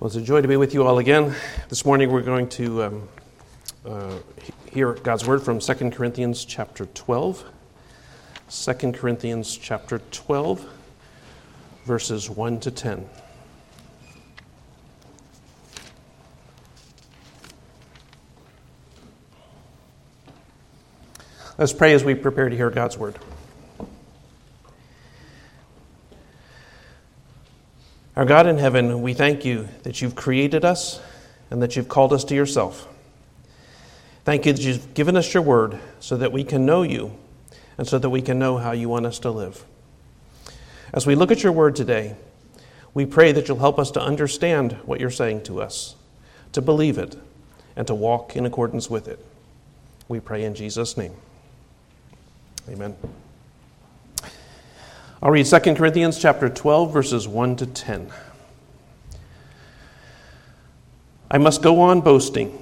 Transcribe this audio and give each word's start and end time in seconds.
Well, 0.00 0.06
it's 0.06 0.14
a 0.14 0.22
joy 0.22 0.42
to 0.42 0.46
be 0.46 0.56
with 0.56 0.74
you 0.74 0.86
all 0.86 0.98
again. 0.98 1.34
This 1.70 1.84
morning 1.84 2.12
we're 2.12 2.22
going 2.22 2.48
to 2.50 2.84
um, 2.84 3.08
uh, 3.84 4.14
hear 4.70 4.92
God's 4.92 5.26
word 5.26 5.42
from 5.42 5.58
2 5.58 5.90
Corinthians 5.90 6.44
chapter 6.44 6.86
12. 6.86 7.44
2 8.48 8.92
Corinthians 8.92 9.56
chapter 9.56 9.98
12, 10.12 10.64
verses 11.84 12.30
1 12.30 12.60
to 12.60 12.70
10. 12.70 13.08
Let's 21.58 21.72
pray 21.72 21.92
as 21.94 22.04
we 22.04 22.14
prepare 22.14 22.48
to 22.48 22.54
hear 22.54 22.70
God's 22.70 22.96
word. 22.96 23.18
Our 28.18 28.24
God 28.24 28.48
in 28.48 28.58
heaven, 28.58 29.00
we 29.00 29.14
thank 29.14 29.44
you 29.44 29.68
that 29.84 30.02
you've 30.02 30.16
created 30.16 30.64
us 30.64 31.00
and 31.52 31.62
that 31.62 31.76
you've 31.76 31.88
called 31.88 32.12
us 32.12 32.24
to 32.24 32.34
yourself. 32.34 32.88
Thank 34.24 34.44
you 34.44 34.52
that 34.52 34.60
you've 34.60 34.92
given 34.92 35.16
us 35.16 35.32
your 35.32 35.44
word 35.44 35.78
so 36.00 36.16
that 36.16 36.32
we 36.32 36.42
can 36.42 36.66
know 36.66 36.82
you 36.82 37.16
and 37.78 37.86
so 37.86 37.96
that 37.96 38.10
we 38.10 38.20
can 38.20 38.40
know 38.40 38.56
how 38.56 38.72
you 38.72 38.88
want 38.88 39.06
us 39.06 39.20
to 39.20 39.30
live. 39.30 39.64
As 40.92 41.06
we 41.06 41.14
look 41.14 41.30
at 41.30 41.44
your 41.44 41.52
word 41.52 41.76
today, 41.76 42.16
we 42.92 43.06
pray 43.06 43.30
that 43.30 43.46
you'll 43.46 43.60
help 43.60 43.78
us 43.78 43.92
to 43.92 44.00
understand 44.00 44.72
what 44.84 44.98
you're 44.98 45.10
saying 45.12 45.44
to 45.44 45.62
us, 45.62 45.94
to 46.54 46.60
believe 46.60 46.98
it, 46.98 47.16
and 47.76 47.86
to 47.86 47.94
walk 47.94 48.34
in 48.34 48.44
accordance 48.44 48.90
with 48.90 49.06
it. 49.06 49.24
We 50.08 50.18
pray 50.18 50.42
in 50.42 50.56
Jesus' 50.56 50.96
name. 50.96 51.14
Amen. 52.68 52.96
I'll 55.20 55.32
read 55.32 55.46
2 55.46 55.74
Corinthians 55.74 56.16
chapter 56.16 56.48
12 56.48 56.92
verses 56.92 57.26
1 57.26 57.56
to 57.56 57.66
10. 57.66 58.08
I 61.28 61.38
must 61.38 61.60
go 61.60 61.80
on 61.80 62.02
boasting. 62.02 62.56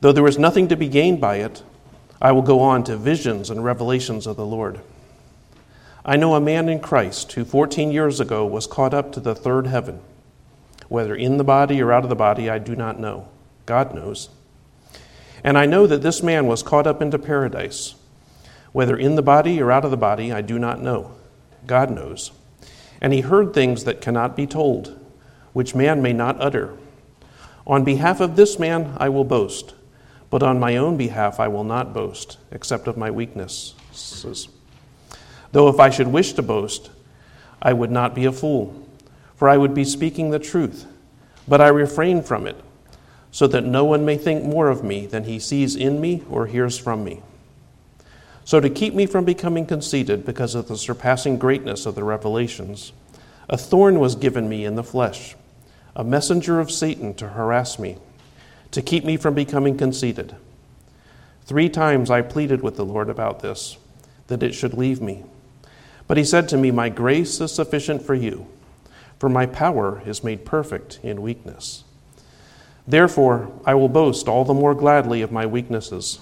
Though 0.00 0.12
there 0.12 0.28
is 0.28 0.38
nothing 0.38 0.68
to 0.68 0.76
be 0.76 0.86
gained 0.86 1.20
by 1.20 1.36
it, 1.36 1.64
I 2.22 2.30
will 2.30 2.42
go 2.42 2.60
on 2.60 2.84
to 2.84 2.96
visions 2.96 3.50
and 3.50 3.64
revelations 3.64 4.28
of 4.28 4.36
the 4.36 4.46
Lord. 4.46 4.78
I 6.04 6.16
know 6.16 6.36
a 6.36 6.40
man 6.40 6.68
in 6.68 6.78
Christ 6.78 7.32
who 7.32 7.44
14 7.44 7.90
years 7.90 8.20
ago 8.20 8.46
was 8.46 8.68
caught 8.68 8.94
up 8.94 9.10
to 9.12 9.20
the 9.20 9.34
third 9.34 9.66
heaven. 9.66 9.98
Whether 10.88 11.16
in 11.16 11.38
the 11.38 11.44
body 11.44 11.82
or 11.82 11.92
out 11.92 12.04
of 12.04 12.08
the 12.08 12.14
body, 12.14 12.48
I 12.48 12.60
do 12.60 12.76
not 12.76 13.00
know. 13.00 13.26
God 13.66 13.92
knows. 13.92 14.28
And 15.42 15.58
I 15.58 15.66
know 15.66 15.88
that 15.88 16.02
this 16.02 16.22
man 16.22 16.46
was 16.46 16.62
caught 16.62 16.86
up 16.86 17.02
into 17.02 17.18
paradise. 17.18 17.95
Whether 18.76 18.98
in 18.98 19.14
the 19.14 19.22
body 19.22 19.58
or 19.62 19.72
out 19.72 19.86
of 19.86 19.90
the 19.90 19.96
body, 19.96 20.30
I 20.30 20.42
do 20.42 20.58
not 20.58 20.82
know. 20.82 21.12
God 21.66 21.90
knows. 21.90 22.30
And 23.00 23.14
he 23.14 23.22
heard 23.22 23.54
things 23.54 23.84
that 23.84 24.02
cannot 24.02 24.36
be 24.36 24.46
told, 24.46 25.00
which 25.54 25.74
man 25.74 26.02
may 26.02 26.12
not 26.12 26.38
utter. 26.42 26.76
On 27.66 27.84
behalf 27.84 28.20
of 28.20 28.36
this 28.36 28.58
man 28.58 28.94
I 28.98 29.08
will 29.08 29.24
boast, 29.24 29.72
but 30.28 30.42
on 30.42 30.60
my 30.60 30.76
own 30.76 30.98
behalf 30.98 31.40
I 31.40 31.48
will 31.48 31.64
not 31.64 31.94
boast, 31.94 32.36
except 32.50 32.86
of 32.86 32.98
my 32.98 33.10
weaknesses. 33.10 34.48
Though 35.52 35.68
if 35.68 35.80
I 35.80 35.88
should 35.88 36.08
wish 36.08 36.34
to 36.34 36.42
boast, 36.42 36.90
I 37.62 37.72
would 37.72 37.90
not 37.90 38.14
be 38.14 38.26
a 38.26 38.30
fool, 38.30 38.86
for 39.36 39.48
I 39.48 39.56
would 39.56 39.72
be 39.72 39.84
speaking 39.86 40.28
the 40.28 40.38
truth. 40.38 40.84
But 41.48 41.62
I 41.62 41.68
refrain 41.68 42.22
from 42.22 42.46
it, 42.46 42.62
so 43.30 43.46
that 43.46 43.64
no 43.64 43.86
one 43.86 44.04
may 44.04 44.18
think 44.18 44.44
more 44.44 44.68
of 44.68 44.84
me 44.84 45.06
than 45.06 45.24
he 45.24 45.38
sees 45.38 45.74
in 45.74 45.98
me 45.98 46.24
or 46.28 46.44
hears 46.44 46.76
from 46.76 47.04
me. 47.04 47.22
So, 48.46 48.60
to 48.60 48.70
keep 48.70 48.94
me 48.94 49.06
from 49.06 49.24
becoming 49.24 49.66
conceited 49.66 50.24
because 50.24 50.54
of 50.54 50.68
the 50.68 50.76
surpassing 50.76 51.36
greatness 51.36 51.84
of 51.84 51.96
the 51.96 52.04
revelations, 52.04 52.92
a 53.50 53.58
thorn 53.58 53.98
was 53.98 54.14
given 54.14 54.48
me 54.48 54.64
in 54.64 54.76
the 54.76 54.84
flesh, 54.84 55.34
a 55.96 56.04
messenger 56.04 56.60
of 56.60 56.70
Satan 56.70 57.12
to 57.14 57.30
harass 57.30 57.76
me, 57.76 57.96
to 58.70 58.80
keep 58.80 59.04
me 59.04 59.16
from 59.16 59.34
becoming 59.34 59.76
conceited. 59.76 60.36
Three 61.44 61.68
times 61.68 62.08
I 62.08 62.22
pleaded 62.22 62.62
with 62.62 62.76
the 62.76 62.84
Lord 62.84 63.10
about 63.10 63.40
this, 63.40 63.78
that 64.28 64.44
it 64.44 64.54
should 64.54 64.74
leave 64.74 65.00
me. 65.00 65.24
But 66.06 66.16
he 66.16 66.24
said 66.24 66.48
to 66.50 66.56
me, 66.56 66.70
My 66.70 66.88
grace 66.88 67.40
is 67.40 67.52
sufficient 67.52 68.02
for 68.02 68.14
you, 68.14 68.46
for 69.18 69.28
my 69.28 69.46
power 69.46 70.02
is 70.06 70.22
made 70.22 70.44
perfect 70.44 71.00
in 71.02 71.20
weakness. 71.20 71.82
Therefore, 72.86 73.50
I 73.64 73.74
will 73.74 73.88
boast 73.88 74.28
all 74.28 74.44
the 74.44 74.54
more 74.54 74.76
gladly 74.76 75.20
of 75.20 75.32
my 75.32 75.46
weaknesses 75.46 76.20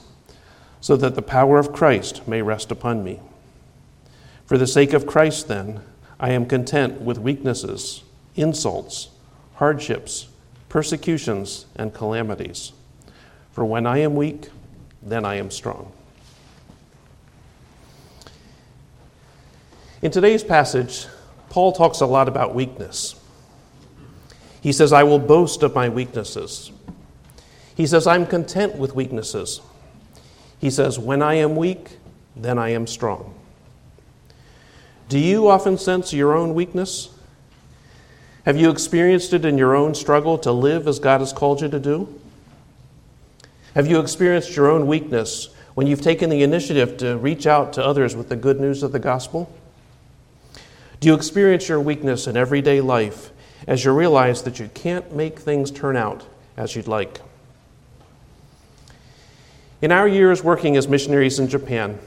so 0.84 0.98
that 0.98 1.14
the 1.14 1.22
power 1.22 1.58
of 1.58 1.72
Christ 1.72 2.28
may 2.28 2.42
rest 2.42 2.70
upon 2.70 3.02
me. 3.02 3.18
For 4.44 4.58
the 4.58 4.66
sake 4.66 4.92
of 4.92 5.06
Christ, 5.06 5.48
then, 5.48 5.80
I 6.20 6.32
am 6.32 6.44
content 6.44 7.00
with 7.00 7.18
weaknesses, 7.18 8.02
insults, 8.36 9.08
hardships, 9.54 10.28
persecutions, 10.68 11.64
and 11.74 11.94
calamities. 11.94 12.74
For 13.52 13.64
when 13.64 13.86
I 13.86 14.00
am 14.00 14.14
weak, 14.14 14.50
then 15.02 15.24
I 15.24 15.36
am 15.36 15.50
strong. 15.50 15.90
In 20.02 20.10
today's 20.10 20.44
passage, 20.44 21.06
Paul 21.48 21.72
talks 21.72 22.02
a 22.02 22.06
lot 22.06 22.28
about 22.28 22.54
weakness. 22.54 23.14
He 24.60 24.70
says, 24.70 24.92
I 24.92 25.04
will 25.04 25.18
boast 25.18 25.62
of 25.62 25.74
my 25.74 25.88
weaknesses. 25.88 26.70
He 27.74 27.86
says, 27.86 28.06
I'm 28.06 28.26
content 28.26 28.76
with 28.76 28.94
weaknesses. 28.94 29.62
He 30.64 30.70
says, 30.70 30.98
When 30.98 31.20
I 31.20 31.34
am 31.34 31.56
weak, 31.56 31.98
then 32.34 32.58
I 32.58 32.70
am 32.70 32.86
strong. 32.86 33.34
Do 35.10 35.18
you 35.18 35.46
often 35.46 35.76
sense 35.76 36.14
your 36.14 36.34
own 36.34 36.54
weakness? 36.54 37.10
Have 38.46 38.56
you 38.56 38.70
experienced 38.70 39.34
it 39.34 39.44
in 39.44 39.58
your 39.58 39.74
own 39.74 39.94
struggle 39.94 40.38
to 40.38 40.52
live 40.52 40.88
as 40.88 40.98
God 40.98 41.20
has 41.20 41.34
called 41.34 41.60
you 41.60 41.68
to 41.68 41.78
do? 41.78 42.18
Have 43.74 43.88
you 43.88 44.00
experienced 44.00 44.56
your 44.56 44.70
own 44.70 44.86
weakness 44.86 45.50
when 45.74 45.86
you've 45.86 46.00
taken 46.00 46.30
the 46.30 46.42
initiative 46.42 46.96
to 46.96 47.18
reach 47.18 47.46
out 47.46 47.74
to 47.74 47.84
others 47.84 48.16
with 48.16 48.30
the 48.30 48.36
good 48.36 48.58
news 48.58 48.82
of 48.82 48.90
the 48.90 48.98
gospel? 48.98 49.52
Do 50.98 51.08
you 51.08 51.14
experience 51.14 51.68
your 51.68 51.80
weakness 51.80 52.26
in 52.26 52.38
everyday 52.38 52.80
life 52.80 53.32
as 53.66 53.84
you 53.84 53.92
realize 53.92 54.40
that 54.44 54.58
you 54.58 54.70
can't 54.72 55.14
make 55.14 55.38
things 55.38 55.70
turn 55.70 55.94
out 55.94 56.24
as 56.56 56.74
you'd 56.74 56.88
like? 56.88 57.20
In 59.84 59.92
our 59.92 60.08
years 60.08 60.42
working 60.42 60.78
as 60.78 60.88
missionaries 60.88 61.38
in 61.38 61.46
Japan, 61.46 61.98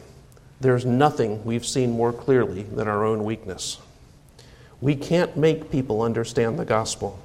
there's 0.59 0.83
nothing 0.83 1.45
we've 1.45 1.63
seen 1.63 1.91
more 1.91 2.11
clearly 2.11 2.63
than 2.63 2.87
our 2.87 3.05
own 3.05 3.23
weakness. 3.23 3.77
We 4.81 4.95
can't 4.95 5.37
make 5.37 5.69
people 5.69 6.01
understand 6.01 6.57
the 6.57 6.65
gospel. 6.65 7.19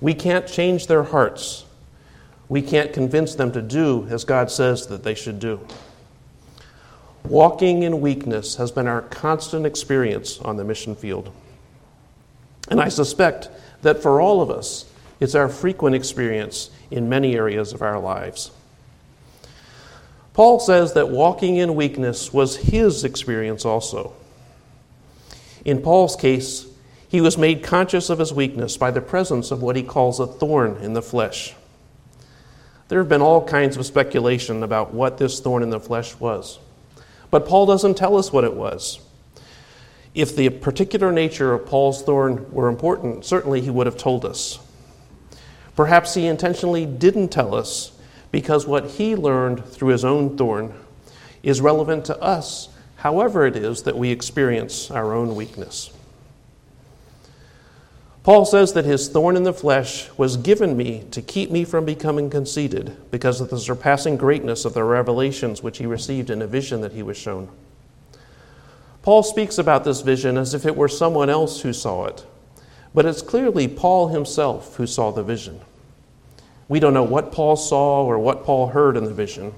We 0.00 0.14
can't 0.14 0.46
change 0.46 0.86
their 0.86 1.02
hearts. 1.02 1.64
We 2.48 2.62
can't 2.62 2.92
convince 2.92 3.34
them 3.34 3.50
to 3.50 3.60
do 3.60 4.06
as 4.10 4.22
God 4.22 4.48
says 4.48 4.86
that 4.86 5.02
they 5.02 5.16
should 5.16 5.40
do. 5.40 5.58
Walking 7.24 7.82
in 7.82 8.00
weakness 8.00 8.54
has 8.54 8.70
been 8.70 8.86
our 8.86 9.02
constant 9.02 9.66
experience 9.66 10.38
on 10.38 10.56
the 10.56 10.62
mission 10.62 10.94
field. 10.94 11.32
And 12.68 12.80
I 12.80 12.90
suspect 12.90 13.50
that 13.82 14.04
for 14.04 14.20
all 14.20 14.40
of 14.40 14.52
us, 14.52 14.84
it's 15.18 15.34
our 15.34 15.48
frequent 15.48 15.96
experience 15.96 16.70
in 16.92 17.08
many 17.08 17.34
areas 17.34 17.72
of 17.72 17.82
our 17.82 17.98
lives. 17.98 18.52
Paul 20.38 20.60
says 20.60 20.92
that 20.92 21.08
walking 21.08 21.56
in 21.56 21.74
weakness 21.74 22.32
was 22.32 22.58
his 22.58 23.02
experience 23.02 23.64
also. 23.64 24.12
In 25.64 25.82
Paul's 25.82 26.14
case, 26.14 26.64
he 27.08 27.20
was 27.20 27.36
made 27.36 27.64
conscious 27.64 28.08
of 28.08 28.20
his 28.20 28.32
weakness 28.32 28.76
by 28.76 28.92
the 28.92 29.00
presence 29.00 29.50
of 29.50 29.62
what 29.62 29.74
he 29.74 29.82
calls 29.82 30.20
a 30.20 30.28
thorn 30.28 30.76
in 30.76 30.92
the 30.92 31.02
flesh. 31.02 31.56
There 32.86 33.00
have 33.00 33.08
been 33.08 33.20
all 33.20 33.48
kinds 33.48 33.76
of 33.76 33.84
speculation 33.84 34.62
about 34.62 34.94
what 34.94 35.18
this 35.18 35.40
thorn 35.40 35.64
in 35.64 35.70
the 35.70 35.80
flesh 35.80 36.14
was, 36.20 36.60
but 37.32 37.44
Paul 37.44 37.66
doesn't 37.66 37.96
tell 37.96 38.16
us 38.16 38.32
what 38.32 38.44
it 38.44 38.54
was. 38.54 39.00
If 40.14 40.36
the 40.36 40.50
particular 40.50 41.10
nature 41.10 41.52
of 41.52 41.66
Paul's 41.66 42.04
thorn 42.04 42.48
were 42.52 42.68
important, 42.68 43.24
certainly 43.24 43.60
he 43.60 43.70
would 43.70 43.86
have 43.86 43.98
told 43.98 44.24
us. 44.24 44.60
Perhaps 45.74 46.14
he 46.14 46.28
intentionally 46.28 46.86
didn't 46.86 47.30
tell 47.30 47.56
us 47.56 47.97
because 48.30 48.66
what 48.66 48.86
he 48.92 49.16
learned 49.16 49.64
through 49.64 49.88
his 49.88 50.04
own 50.04 50.36
thorn 50.36 50.74
is 51.42 51.60
relevant 51.60 52.04
to 52.06 52.20
us, 52.20 52.68
however 52.96 53.46
it 53.46 53.56
is 53.56 53.84
that 53.84 53.96
we 53.96 54.10
experience 54.10 54.90
our 54.90 55.14
own 55.14 55.34
weakness. 55.34 55.92
Paul 58.28 58.44
says 58.44 58.74
that 58.74 58.84
his 58.84 59.08
thorn 59.08 59.36
in 59.36 59.44
the 59.44 59.54
flesh 59.54 60.10
was 60.18 60.36
given 60.36 60.76
me 60.76 61.04
to 61.12 61.22
keep 61.22 61.50
me 61.50 61.64
from 61.64 61.86
becoming 61.86 62.28
conceited 62.28 62.94
because 63.10 63.40
of 63.40 63.48
the 63.48 63.58
surpassing 63.58 64.18
greatness 64.18 64.66
of 64.66 64.74
the 64.74 64.84
revelations 64.84 65.62
which 65.62 65.78
he 65.78 65.86
received 65.86 66.28
in 66.28 66.42
a 66.42 66.46
vision 66.46 66.82
that 66.82 66.92
he 66.92 67.02
was 67.02 67.16
shown. 67.16 67.48
Paul 69.00 69.22
speaks 69.22 69.56
about 69.56 69.84
this 69.84 70.02
vision 70.02 70.36
as 70.36 70.52
if 70.52 70.66
it 70.66 70.76
were 70.76 70.88
someone 70.88 71.30
else 71.30 71.62
who 71.62 71.72
saw 71.72 72.04
it, 72.04 72.26
but 72.92 73.06
it's 73.06 73.22
clearly 73.22 73.66
Paul 73.66 74.08
himself 74.08 74.76
who 74.76 74.86
saw 74.86 75.10
the 75.10 75.22
vision. 75.22 75.62
We 76.68 76.80
don't 76.80 76.94
know 76.94 77.02
what 77.02 77.32
Paul 77.32 77.56
saw 77.56 78.04
or 78.04 78.18
what 78.18 78.44
Paul 78.44 78.68
heard 78.68 78.96
in 78.96 79.04
the 79.04 79.14
vision, 79.14 79.54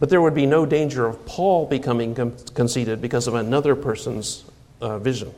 but 0.00 0.08
there 0.08 0.20
would 0.20 0.34
be 0.34 0.46
no 0.46 0.66
danger 0.66 1.06
of 1.06 1.24
Paul 1.26 1.66
becoming 1.66 2.14
conceited 2.54 3.00
because 3.00 3.26
of 3.26 3.34
another 3.34 3.76
person's 3.76 4.44
uh, 4.80 4.98
vision. 4.98 5.32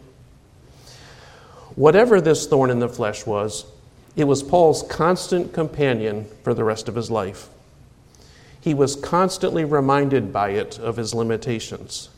Whatever 1.74 2.20
this 2.20 2.46
thorn 2.46 2.70
in 2.70 2.78
the 2.78 2.88
flesh 2.88 3.26
was, 3.26 3.64
It 4.18 4.26
was 4.26 4.42
Paul's 4.42 4.82
constant 4.82 5.52
companion 5.52 6.26
for 6.42 6.52
the 6.52 6.64
rest 6.64 6.88
of 6.88 6.96
his 6.96 7.08
life. 7.08 7.48
He 8.60 8.74
was 8.74 8.96
constantly 8.96 9.64
reminded 9.64 10.32
by 10.32 10.50
it 10.50 10.76
of 10.80 10.96
his 10.96 11.14
limitations, 11.14 12.08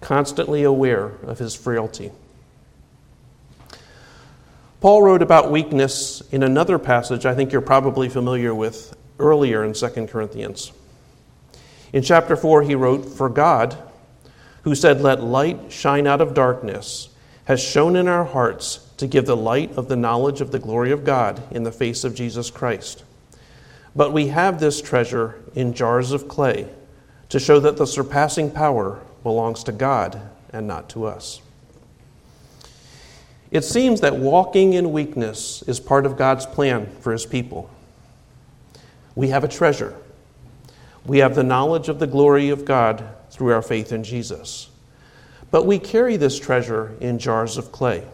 constantly 0.00 0.64
aware 0.64 1.12
of 1.22 1.38
his 1.38 1.54
frailty. 1.54 2.10
Paul 4.80 5.02
wrote 5.02 5.22
about 5.22 5.50
weakness 5.50 6.20
in 6.30 6.44
another 6.44 6.78
passage 6.78 7.26
I 7.26 7.34
think 7.34 7.50
you're 7.50 7.60
probably 7.60 8.08
familiar 8.08 8.54
with 8.54 8.96
earlier 9.18 9.64
in 9.64 9.72
2 9.72 10.06
Corinthians. 10.06 10.70
In 11.92 12.02
chapter 12.02 12.36
4, 12.36 12.62
he 12.62 12.76
wrote, 12.76 13.04
For 13.04 13.28
God, 13.28 13.76
who 14.62 14.76
said, 14.76 15.00
Let 15.00 15.20
light 15.20 15.72
shine 15.72 16.06
out 16.06 16.20
of 16.20 16.32
darkness, 16.32 17.08
has 17.46 17.60
shone 17.60 17.96
in 17.96 18.06
our 18.06 18.24
hearts 18.24 18.88
to 18.98 19.08
give 19.08 19.26
the 19.26 19.36
light 19.36 19.72
of 19.72 19.88
the 19.88 19.96
knowledge 19.96 20.40
of 20.40 20.52
the 20.52 20.58
glory 20.60 20.92
of 20.92 21.04
God 21.04 21.42
in 21.50 21.64
the 21.64 21.72
face 21.72 22.04
of 22.04 22.14
Jesus 22.14 22.50
Christ. 22.50 23.02
But 23.96 24.12
we 24.12 24.28
have 24.28 24.60
this 24.60 24.80
treasure 24.80 25.42
in 25.56 25.74
jars 25.74 26.12
of 26.12 26.28
clay 26.28 26.68
to 27.30 27.40
show 27.40 27.58
that 27.58 27.78
the 27.78 27.86
surpassing 27.86 28.50
power 28.50 29.00
belongs 29.24 29.64
to 29.64 29.72
God 29.72 30.20
and 30.52 30.68
not 30.68 30.88
to 30.90 31.04
us. 31.04 31.40
It 33.50 33.64
seems 33.64 34.00
that 34.02 34.16
walking 34.16 34.74
in 34.74 34.92
weakness 34.92 35.62
is 35.62 35.80
part 35.80 36.04
of 36.04 36.16
God's 36.16 36.44
plan 36.44 36.86
for 37.00 37.12
his 37.12 37.24
people. 37.24 37.70
We 39.14 39.28
have 39.28 39.42
a 39.42 39.48
treasure. 39.48 39.96
We 41.06 41.18
have 41.18 41.34
the 41.34 41.42
knowledge 41.42 41.88
of 41.88 41.98
the 41.98 42.06
glory 42.06 42.50
of 42.50 42.64
God 42.64 43.02
through 43.30 43.52
our 43.52 43.62
faith 43.62 43.92
in 43.92 44.04
Jesus. 44.04 44.68
But 45.50 45.64
we 45.64 45.78
carry 45.78 46.16
this 46.16 46.38
treasure 46.38 46.94
in 47.00 47.18
jars 47.18 47.56
of 47.56 47.72
clay. 47.72 48.04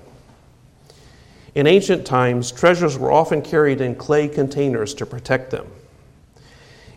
In 1.56 1.66
ancient 1.66 2.06
times, 2.06 2.52
treasures 2.52 2.96
were 2.96 3.10
often 3.10 3.42
carried 3.42 3.80
in 3.80 3.96
clay 3.96 4.28
containers 4.28 4.94
to 4.94 5.06
protect 5.06 5.50
them. 5.50 5.66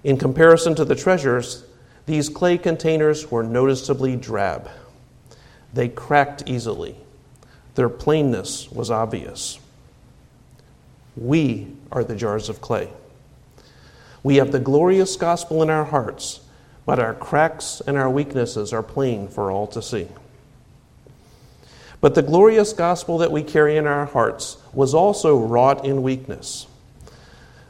In 0.04 0.18
comparison 0.18 0.76
to 0.76 0.86
the 0.86 0.96
treasures, 0.96 1.64
these 2.06 2.30
clay 2.30 2.58
containers 2.58 3.32
were 3.32 3.44
noticeably 3.44 4.16
drab. 4.16 4.70
They 5.74 5.90
cracked 5.90 6.44
easily. 6.48 6.96
Their 7.78 7.90
plainness 7.90 8.72
was 8.72 8.90
obvious. 8.90 9.60
We 11.16 11.68
are 11.92 12.04
the 12.04 12.16
jars 12.16 12.50
of 12.50 12.60
clay. 12.60 12.90
We 14.24 14.38
have 14.38 14.52
the 14.52 14.60
glorious 14.60 15.16
gospel 15.16 15.62
in 15.62 15.70
our 15.70 15.86
hearts, 15.86 16.40
but 16.88 16.98
our 16.98 17.14
cracks 17.14 17.80
and 17.86 17.96
our 17.96 18.10
weaknesses 18.10 18.74
are 18.74 18.82
plain 18.82 19.28
for 19.28 19.52
all 19.52 19.68
to 19.68 19.84
see. 19.84 20.08
But 22.02 22.16
the 22.16 22.24
glorious 22.24 22.74
gospel 22.74 23.20
that 23.20 23.32
we 23.32 23.44
carry 23.44 23.78
in 23.78 23.86
our 23.86 24.08
hearts 24.08 24.58
was 24.74 24.96
also 24.96 25.38
wrought 25.38 25.86
in 25.86 26.02
weakness. 26.02 26.66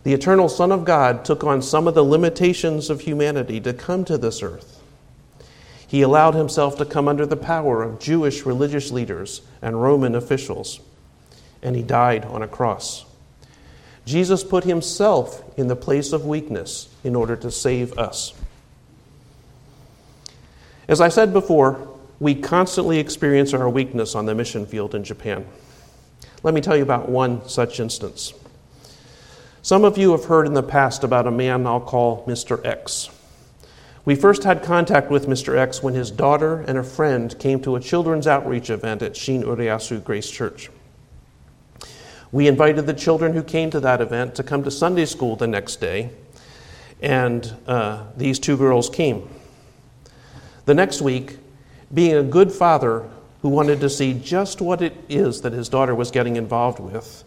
The 0.04 0.14
eternal 0.14 0.48
Son 0.48 0.72
of 0.72 0.86
God 0.86 1.26
took 1.26 1.44
on 1.44 1.62
some 1.62 1.86
of 1.86 1.96
the 1.96 2.06
limitations 2.06 2.90
of 2.90 3.02
humanity 3.02 3.60
to 3.60 3.74
come 3.74 4.06
to 4.06 4.18
this 4.18 4.42
earth. 4.42 4.77
He 5.88 6.02
allowed 6.02 6.36
himself 6.36 6.78
to 6.78 6.86
come 6.86 7.08
under 7.08 7.26
the 7.26 7.38
power 7.38 7.82
of 7.82 8.00
Jewish 8.00 8.46
religious 8.46 8.92
leaders 8.92 9.42
and 9.62 9.82
Roman 9.82 10.16
officials, 10.16 10.82
and 11.64 11.76
he 11.76 11.82
died 11.82 12.26
on 12.26 12.42
a 12.42 12.48
cross. 12.48 13.06
Jesus 14.06 14.44
put 14.44 14.64
himself 14.64 15.44
in 15.58 15.68
the 15.68 15.76
place 15.76 16.14
of 16.14 16.26
weakness 16.26 16.90
in 17.04 17.16
order 17.16 17.36
to 17.38 17.52
save 17.52 17.98
us. 17.98 18.34
As 20.88 21.02
I 21.02 21.10
said 21.10 21.34
before, 21.34 21.96
we 22.20 22.36
constantly 22.36 23.00
experience 23.00 23.54
our 23.54 23.70
weakness 23.70 24.16
on 24.16 24.26
the 24.26 24.34
mission 24.34 24.66
field 24.66 24.96
in 24.96 25.04
Japan. 25.04 25.46
Let 26.44 26.54
me 26.54 26.62
tell 26.62 26.78
you 26.78 26.84
about 26.84 27.10
one 27.10 27.48
such 27.48 27.80
instance. 27.80 28.34
Some 29.62 29.84
of 29.84 29.98
you 29.98 30.12
have 30.12 30.26
heard 30.26 30.48
in 30.48 30.54
the 30.54 30.64
past 30.64 31.04
about 31.04 31.28
a 31.28 31.32
man 31.32 31.68
I'll 31.68 31.82
call 31.82 32.26
Mr. 32.26 32.66
X. 32.66 33.10
We 34.08 34.16
first 34.16 34.46
had 34.46 34.64
contact 34.64 35.12
with 35.12 35.28
Mr. 35.28 35.58
X 35.58 35.84
when 35.84 35.94
his 35.94 36.12
daughter 36.12 36.62
and 36.62 36.78
a 36.78 36.84
friend 36.84 37.38
came 37.40 37.60
to 37.64 37.76
a 37.76 37.82
children's 37.82 38.26
outreach 38.26 38.70
event 38.70 39.02
at 39.02 39.18
Shin 39.18 39.44
Urayasu 39.44 40.02
Grace 40.02 40.32
Church. 40.32 40.70
We 42.32 42.48
invited 42.48 42.86
the 42.86 42.94
children 42.94 43.34
who 43.34 43.44
came 43.44 43.70
to 43.72 43.82
that 43.82 44.00
event 44.00 44.34
to 44.36 44.44
come 44.44 44.64
to 44.64 44.72
Sunday 44.72 45.04
school 45.04 45.36
the 45.36 45.46
next 45.46 45.82
day, 45.82 46.12
and 47.02 47.54
uh, 47.68 48.06
these 48.16 48.40
two 48.40 48.56
girls 48.56 48.90
came. 48.90 49.28
The 50.64 50.74
next 50.74 51.02
week, 51.02 51.38
being 51.94 52.16
a 52.16 52.24
good 52.24 52.54
father 52.54 53.10
who 53.42 53.50
wanted 53.50 53.82
to 53.82 53.90
see 53.90 54.14
just 54.14 54.62
what 54.62 54.82
it 54.82 54.96
is 55.10 55.42
that 55.42 55.52
his 55.52 55.68
daughter 55.68 55.94
was 55.94 56.12
getting 56.12 56.38
involved 56.38 56.80
with, 56.80 57.26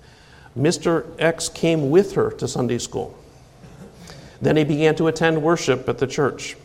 Mr. 0.58 1.04
X 1.18 1.50
came 1.50 1.90
with 1.90 2.14
her 2.14 2.30
to 2.30 2.48
Sunday 2.48 2.78
school. 2.78 3.14
Then 4.40 4.56
he 4.56 4.64
began 4.64 4.94
to 4.94 5.08
attend 5.08 5.42
worship 5.42 5.86
at 5.86 5.98
the 5.98 6.06
church. 6.06 6.56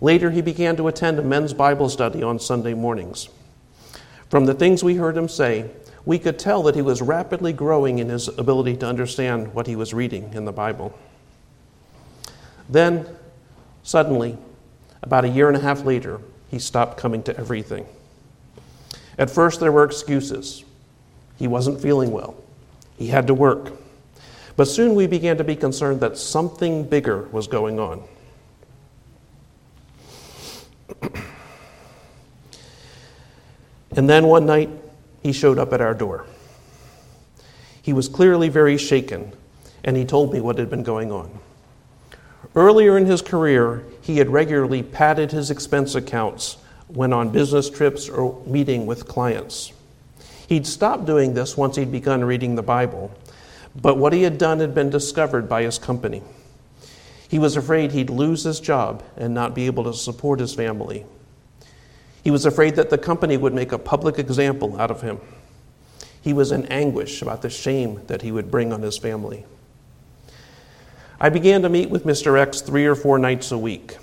Later, 0.00 0.30
he 0.30 0.40
began 0.40 0.76
to 0.76 0.88
attend 0.88 1.18
a 1.18 1.22
men's 1.22 1.52
Bible 1.52 1.88
study 1.88 2.22
on 2.22 2.38
Sunday 2.38 2.74
mornings. 2.74 3.28
From 4.30 4.46
the 4.46 4.54
things 4.54 4.82
we 4.82 4.94
heard 4.94 5.16
him 5.16 5.28
say, 5.28 5.70
we 6.06 6.18
could 6.18 6.38
tell 6.38 6.62
that 6.62 6.74
he 6.74 6.82
was 6.82 7.02
rapidly 7.02 7.52
growing 7.52 7.98
in 7.98 8.08
his 8.08 8.28
ability 8.28 8.76
to 8.78 8.86
understand 8.86 9.52
what 9.54 9.66
he 9.66 9.76
was 9.76 9.92
reading 9.92 10.32
in 10.32 10.44
the 10.44 10.52
Bible. 10.52 10.98
Then, 12.68 13.06
suddenly, 13.82 14.38
about 15.02 15.24
a 15.24 15.28
year 15.28 15.48
and 15.48 15.56
a 15.56 15.60
half 15.60 15.84
later, 15.84 16.20
he 16.50 16.58
stopped 16.58 16.96
coming 16.96 17.22
to 17.24 17.36
everything. 17.36 17.86
At 19.18 19.28
first, 19.28 19.60
there 19.60 19.72
were 19.72 19.84
excuses. 19.84 20.64
He 21.38 21.46
wasn't 21.46 21.80
feeling 21.80 22.10
well, 22.10 22.36
he 22.96 23.08
had 23.08 23.26
to 23.26 23.34
work. 23.34 23.72
But 24.56 24.66
soon 24.66 24.94
we 24.94 25.06
began 25.06 25.36
to 25.38 25.44
be 25.44 25.56
concerned 25.56 26.00
that 26.00 26.18
something 26.18 26.84
bigger 26.84 27.28
was 27.32 27.46
going 27.46 27.78
on. 27.78 28.02
And 33.96 34.08
then 34.08 34.26
one 34.26 34.46
night, 34.46 34.70
he 35.22 35.32
showed 35.32 35.58
up 35.58 35.72
at 35.72 35.80
our 35.80 35.94
door. 35.94 36.26
He 37.82 37.92
was 37.92 38.08
clearly 38.08 38.48
very 38.48 38.78
shaken, 38.78 39.32
and 39.84 39.96
he 39.96 40.04
told 40.04 40.32
me 40.32 40.40
what 40.40 40.58
had 40.58 40.70
been 40.70 40.82
going 40.82 41.10
on. 41.10 41.38
Earlier 42.54 42.96
in 42.96 43.06
his 43.06 43.22
career, 43.22 43.84
he 44.00 44.18
had 44.18 44.28
regularly 44.28 44.82
padded 44.82 45.30
his 45.30 45.50
expense 45.50 45.94
accounts 45.94 46.56
when 46.88 47.12
on 47.12 47.30
business 47.30 47.70
trips 47.70 48.08
or 48.08 48.42
meeting 48.46 48.86
with 48.86 49.06
clients. 49.06 49.72
He'd 50.48 50.66
stopped 50.66 51.04
doing 51.04 51.34
this 51.34 51.56
once 51.56 51.76
he'd 51.76 51.92
begun 51.92 52.24
reading 52.24 52.56
the 52.56 52.62
Bible, 52.62 53.12
but 53.80 53.96
what 53.96 54.12
he 54.12 54.22
had 54.22 54.36
done 54.36 54.58
had 54.58 54.74
been 54.74 54.90
discovered 54.90 55.48
by 55.48 55.62
his 55.62 55.78
company. 55.78 56.22
He 57.28 57.38
was 57.38 57.56
afraid 57.56 57.92
he'd 57.92 58.10
lose 58.10 58.42
his 58.42 58.58
job 58.58 59.04
and 59.16 59.32
not 59.32 59.54
be 59.54 59.66
able 59.66 59.84
to 59.84 59.94
support 59.94 60.40
his 60.40 60.52
family. 60.52 61.06
He 62.22 62.30
was 62.30 62.44
afraid 62.44 62.76
that 62.76 62.90
the 62.90 62.98
company 62.98 63.36
would 63.36 63.54
make 63.54 63.72
a 63.72 63.78
public 63.78 64.18
example 64.18 64.78
out 64.80 64.90
of 64.90 65.00
him. 65.02 65.20
He 66.20 66.32
was 66.32 66.52
in 66.52 66.66
anguish 66.66 67.22
about 67.22 67.42
the 67.42 67.50
shame 67.50 68.02
that 68.06 68.22
he 68.22 68.30
would 68.30 68.50
bring 68.50 68.72
on 68.72 68.82
his 68.82 68.98
family. 68.98 69.46
I 71.18 71.28
began 71.28 71.62
to 71.62 71.68
meet 71.68 71.90
with 71.90 72.04
Mr. 72.04 72.38
X 72.38 72.60
three 72.60 72.86
or 72.86 72.94
four 72.94 73.18
nights 73.18 73.52
a 73.52 73.58
week. 73.58 73.96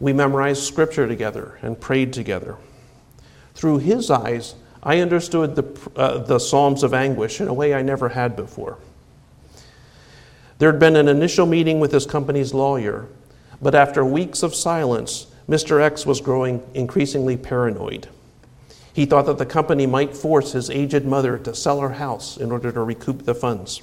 We 0.00 0.12
memorized 0.12 0.62
scripture 0.62 1.06
together 1.06 1.58
and 1.62 1.80
prayed 1.80 2.12
together. 2.12 2.56
Through 3.54 3.78
his 3.78 4.10
eyes, 4.10 4.54
I 4.82 5.00
understood 5.00 5.56
the, 5.56 5.90
uh, 5.94 6.18
the 6.18 6.38
Psalms 6.38 6.82
of 6.82 6.94
anguish 6.94 7.40
in 7.40 7.48
a 7.48 7.52
way 7.52 7.74
I 7.74 7.82
never 7.82 8.08
had 8.08 8.34
before. 8.34 8.78
There 10.58 10.70
had 10.70 10.80
been 10.80 10.96
an 10.96 11.08
initial 11.08 11.46
meeting 11.46 11.80
with 11.80 11.92
his 11.92 12.06
company's 12.06 12.54
lawyer, 12.54 13.08
but 13.60 13.74
after 13.74 14.04
weeks 14.04 14.42
of 14.42 14.54
silence, 14.54 15.26
Mr. 15.50 15.82
X 15.82 16.06
was 16.06 16.20
growing 16.20 16.62
increasingly 16.74 17.36
paranoid. 17.36 18.08
He 18.92 19.04
thought 19.04 19.26
that 19.26 19.38
the 19.38 19.44
company 19.44 19.84
might 19.84 20.16
force 20.16 20.52
his 20.52 20.70
aged 20.70 21.04
mother 21.04 21.38
to 21.38 21.56
sell 21.56 21.80
her 21.80 21.90
house 21.90 22.36
in 22.36 22.52
order 22.52 22.70
to 22.70 22.80
recoup 22.80 23.24
the 23.24 23.34
funds. 23.34 23.82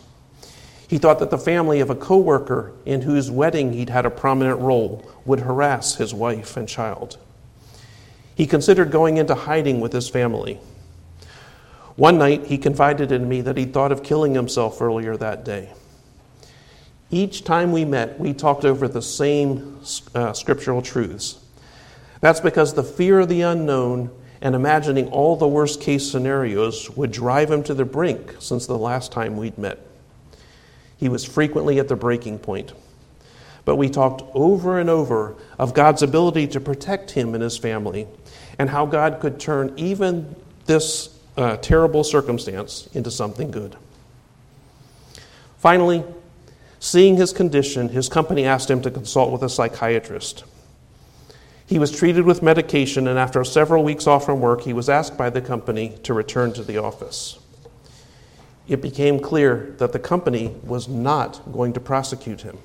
He 0.87 0.97
thought 0.97 1.19
that 1.19 1.29
the 1.29 1.37
family 1.37 1.81
of 1.81 1.89
a 1.89 1.95
coworker 1.95 2.71
in 2.85 3.01
whose 3.01 3.29
wedding 3.29 3.73
he'd 3.73 3.89
had 3.89 4.05
a 4.05 4.09
prominent 4.09 4.61
role 4.61 5.11
would 5.25 5.41
harass 5.41 5.95
his 5.95 6.13
wife 6.13 6.55
and 6.55 6.69
child. 6.69 7.17
He 8.33 8.47
considered 8.47 8.89
going 8.89 9.17
into 9.17 9.35
hiding 9.35 9.81
with 9.81 9.91
his 9.91 10.07
family. 10.07 10.61
One 11.97 12.17
night, 12.17 12.45
he 12.45 12.57
confided 12.57 13.11
in 13.11 13.27
me 13.27 13.41
that 13.41 13.57
he 13.57 13.65
thought 13.65 13.91
of 13.91 14.03
killing 14.03 14.35
himself 14.35 14.81
earlier 14.81 15.17
that 15.17 15.43
day. 15.43 15.73
Each 17.09 17.43
time 17.43 17.73
we 17.73 17.83
met, 17.83 18.17
we 18.17 18.33
talked 18.33 18.63
over 18.63 18.87
the 18.87 19.01
same 19.01 19.81
uh, 20.15 20.31
scriptural 20.31 20.81
truths. 20.81 21.43
That's 22.21 22.39
because 22.39 22.73
the 22.73 22.83
fear 22.83 23.19
of 23.19 23.29
the 23.29 23.41
unknown 23.41 24.11
and 24.41 24.55
imagining 24.55 25.07
all 25.09 25.35
the 25.35 25.47
worst 25.47 25.81
case 25.81 26.09
scenarios 26.09 26.89
would 26.91 27.11
drive 27.11 27.51
him 27.51 27.63
to 27.63 27.73
the 27.73 27.85
brink 27.85 28.35
since 28.39 28.65
the 28.65 28.77
last 28.77 29.11
time 29.11 29.37
we'd 29.37 29.57
met. 29.57 29.79
He 30.97 31.09
was 31.09 31.23
frequently 31.25 31.79
at 31.79 31.87
the 31.87 31.95
breaking 31.95 32.39
point. 32.39 32.73
But 33.65 33.75
we 33.75 33.89
talked 33.89 34.23
over 34.33 34.79
and 34.79 34.89
over 34.89 35.35
of 35.59 35.73
God's 35.73 36.01
ability 36.01 36.47
to 36.47 36.59
protect 36.59 37.11
him 37.11 37.33
and 37.33 37.43
his 37.43 37.57
family 37.57 38.07
and 38.57 38.69
how 38.69 38.85
God 38.85 39.19
could 39.19 39.39
turn 39.39 39.73
even 39.75 40.35
this 40.65 41.17
uh, 41.35 41.57
terrible 41.57 42.03
circumstance 42.03 42.87
into 42.93 43.11
something 43.11 43.51
good. 43.51 43.75
Finally, 45.57 46.03
seeing 46.79 47.17
his 47.17 47.33
condition, 47.33 47.89
his 47.89 48.09
company 48.09 48.45
asked 48.45 48.69
him 48.69 48.81
to 48.81 48.91
consult 48.91 49.31
with 49.31 49.43
a 49.43 49.49
psychiatrist. 49.49 50.43
He 51.67 51.79
was 51.79 51.91
treated 51.91 52.25
with 52.25 52.41
medication, 52.41 53.09
and 53.09 53.19
after 53.19 53.43
several 53.43 53.83
weeks 53.83 54.07
off 54.07 54.25
from 54.25 54.39
work, 54.39 54.61
he 54.61 54.71
was 54.71 54.87
asked 54.87 55.17
by 55.17 55.29
the 55.29 55.41
company 55.41 55.97
to 56.03 56.13
return 56.13 56.53
to 56.53 56.63
the 56.63 56.77
office. 56.77 57.37
It 58.69 58.81
became 58.81 59.19
clear 59.19 59.75
that 59.77 59.91
the 59.91 59.99
company 59.99 60.55
was 60.63 60.87
not 60.87 61.41
going 61.51 61.73
to 61.73 61.81
prosecute 61.81 62.41
him. 62.41 62.57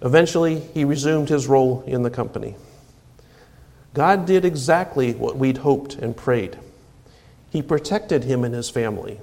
Eventually, 0.00 0.60
he 0.60 0.86
resumed 0.86 1.28
his 1.28 1.46
role 1.46 1.84
in 1.86 2.02
the 2.02 2.10
company. 2.10 2.56
God 3.92 4.24
did 4.24 4.46
exactly 4.46 5.12
what 5.12 5.36
we'd 5.36 5.58
hoped 5.58 5.96
and 5.96 6.16
prayed. 6.16 6.58
He 7.50 7.60
protected 7.60 8.24
him 8.24 8.42
and 8.42 8.54
his 8.54 8.70
family. 8.70 9.20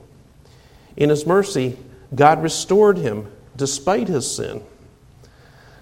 In 0.96 1.10
his 1.10 1.26
mercy, 1.26 1.78
God 2.14 2.44
restored 2.44 2.98
him 2.98 3.32
despite 3.56 4.08
his 4.08 4.30
sin. 4.30 4.62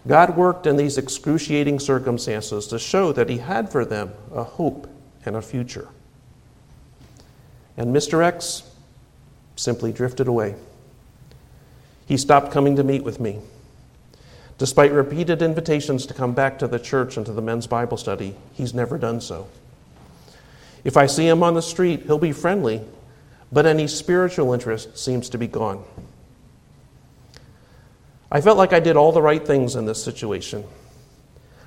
God 0.07 0.37
worked 0.37 0.67
in 0.67 0.77
these 0.77 0.97
excruciating 0.97 1.79
circumstances 1.79 2.67
to 2.67 2.77
show 2.77 3.11
that 3.13 3.29
He 3.29 3.39
had 3.39 3.71
for 3.71 3.85
them 3.85 4.13
a 4.31 4.43
hope 4.43 4.87
and 5.25 5.35
a 5.35 5.41
future. 5.41 5.87
And 7.77 7.93
Mr. 7.93 8.23
X 8.23 8.63
simply 9.55 9.91
drifted 9.91 10.27
away. 10.27 10.55
He 12.05 12.17
stopped 12.17 12.51
coming 12.51 12.75
to 12.75 12.83
meet 12.83 13.03
with 13.03 13.19
me. 13.19 13.39
Despite 14.57 14.91
repeated 14.91 15.41
invitations 15.41 16.05
to 16.05 16.13
come 16.13 16.33
back 16.33 16.59
to 16.59 16.67
the 16.67 16.79
church 16.79 17.17
and 17.17 17.25
to 17.25 17.33
the 17.33 17.41
men's 17.41 17.67
Bible 17.67 17.97
study, 17.97 18.35
he's 18.53 18.73
never 18.73 18.97
done 18.97 19.19
so. 19.19 19.47
If 20.83 20.95
I 20.95 21.07
see 21.07 21.27
him 21.27 21.43
on 21.43 21.55
the 21.55 21.61
street, 21.61 22.03
he'll 22.03 22.19
be 22.19 22.31
friendly, 22.31 22.81
but 23.51 23.65
any 23.65 23.87
spiritual 23.87 24.53
interest 24.53 24.97
seems 24.97 25.29
to 25.29 25.37
be 25.37 25.47
gone. 25.47 25.83
I 28.31 28.41
felt 28.41 28.57
like 28.57 28.73
I 28.73 28.79
did 28.79 28.97
all 28.97 29.11
the 29.11 29.21
right 29.21 29.45
things 29.45 29.75
in 29.75 29.85
this 29.85 30.03
situation. 30.03 30.63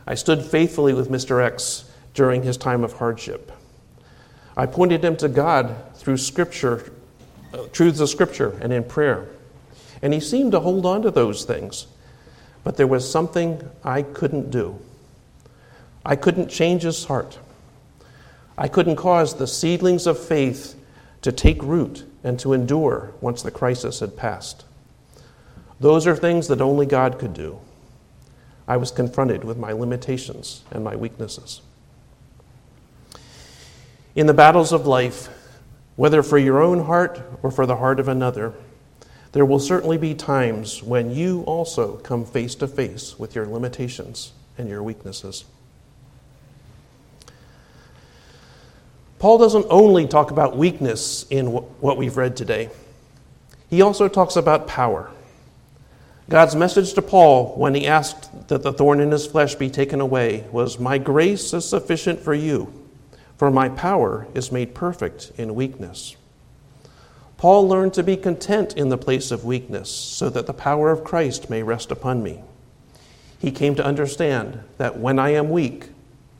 I 0.06 0.14
stood 0.14 0.44
faithfully 0.44 0.94
with 0.94 1.10
Mr. 1.10 1.42
X 1.42 1.84
during 2.14 2.42
his 2.42 2.56
time 2.56 2.82
of 2.82 2.94
hardship. 2.94 3.52
I 4.56 4.66
pointed 4.66 5.04
him 5.04 5.16
to 5.18 5.28
God 5.28 5.76
through 5.94 6.16
Scripture, 6.16 6.92
uh, 7.54 7.66
truths 7.72 8.00
of 8.00 8.08
Scripture, 8.08 8.58
and 8.60 8.72
in 8.72 8.84
prayer. 8.84 9.28
And 10.02 10.12
he 10.12 10.20
seemed 10.20 10.52
to 10.52 10.60
hold 10.60 10.84
on 10.84 11.02
to 11.02 11.10
those 11.10 11.44
things. 11.44 11.86
But 12.64 12.76
there 12.76 12.86
was 12.86 13.08
something 13.08 13.68
I 13.84 14.02
couldn't 14.02 14.50
do. 14.50 14.78
I 16.04 16.16
couldn't 16.16 16.48
change 16.48 16.82
his 16.82 17.04
heart. 17.04 17.38
I 18.56 18.66
couldn't 18.66 18.96
cause 18.96 19.34
the 19.34 19.46
seedlings 19.46 20.06
of 20.06 20.18
faith 20.18 20.74
to 21.22 21.30
take 21.30 21.62
root 21.62 22.04
and 22.24 22.38
to 22.40 22.52
endure 22.52 23.12
once 23.20 23.42
the 23.42 23.50
crisis 23.50 24.00
had 24.00 24.16
passed. 24.16 24.64
Those 25.80 26.06
are 26.06 26.16
things 26.16 26.48
that 26.48 26.60
only 26.60 26.86
God 26.86 27.18
could 27.18 27.34
do. 27.34 27.60
I 28.66 28.76
was 28.76 28.90
confronted 28.90 29.44
with 29.44 29.56
my 29.56 29.72
limitations 29.72 30.62
and 30.70 30.84
my 30.84 30.96
weaknesses. 30.96 31.62
In 34.14 34.26
the 34.26 34.34
battles 34.34 34.72
of 34.72 34.86
life, 34.86 35.28
whether 35.96 36.22
for 36.22 36.38
your 36.38 36.60
own 36.60 36.84
heart 36.84 37.20
or 37.42 37.50
for 37.50 37.66
the 37.66 37.76
heart 37.76 38.00
of 38.00 38.08
another, 38.08 38.52
there 39.32 39.44
will 39.44 39.60
certainly 39.60 39.98
be 39.98 40.14
times 40.14 40.82
when 40.82 41.10
you 41.10 41.42
also 41.42 41.96
come 41.98 42.24
face 42.24 42.54
to 42.56 42.66
face 42.66 43.18
with 43.18 43.34
your 43.34 43.46
limitations 43.46 44.32
and 44.56 44.68
your 44.68 44.82
weaknesses. 44.82 45.44
Paul 49.18 49.38
doesn't 49.38 49.66
only 49.70 50.06
talk 50.06 50.30
about 50.30 50.56
weakness 50.56 51.26
in 51.30 51.48
what 51.48 51.96
we've 51.96 52.16
read 52.16 52.36
today, 52.36 52.70
he 53.70 53.82
also 53.82 54.08
talks 54.08 54.36
about 54.36 54.66
power. 54.66 55.10
God's 56.28 56.54
message 56.54 56.92
to 56.92 57.00
Paul 57.00 57.54
when 57.56 57.74
he 57.74 57.86
asked 57.86 58.48
that 58.48 58.62
the 58.62 58.72
thorn 58.72 59.00
in 59.00 59.12
his 59.12 59.26
flesh 59.26 59.54
be 59.54 59.70
taken 59.70 59.98
away 59.98 60.44
was, 60.52 60.78
My 60.78 60.98
grace 60.98 61.54
is 61.54 61.66
sufficient 61.66 62.20
for 62.20 62.34
you, 62.34 62.70
for 63.38 63.50
my 63.50 63.70
power 63.70 64.26
is 64.34 64.52
made 64.52 64.74
perfect 64.74 65.32
in 65.38 65.54
weakness. 65.54 66.16
Paul 67.38 67.66
learned 67.66 67.94
to 67.94 68.02
be 68.02 68.16
content 68.16 68.76
in 68.76 68.90
the 68.90 68.98
place 68.98 69.30
of 69.30 69.46
weakness 69.46 69.90
so 69.90 70.28
that 70.28 70.46
the 70.46 70.52
power 70.52 70.90
of 70.90 71.02
Christ 71.02 71.48
may 71.48 71.62
rest 71.62 71.90
upon 71.90 72.22
me. 72.22 72.42
He 73.38 73.50
came 73.50 73.74
to 73.76 73.84
understand 73.84 74.60
that 74.76 74.98
when 74.98 75.18
I 75.18 75.30
am 75.30 75.48
weak, 75.48 75.88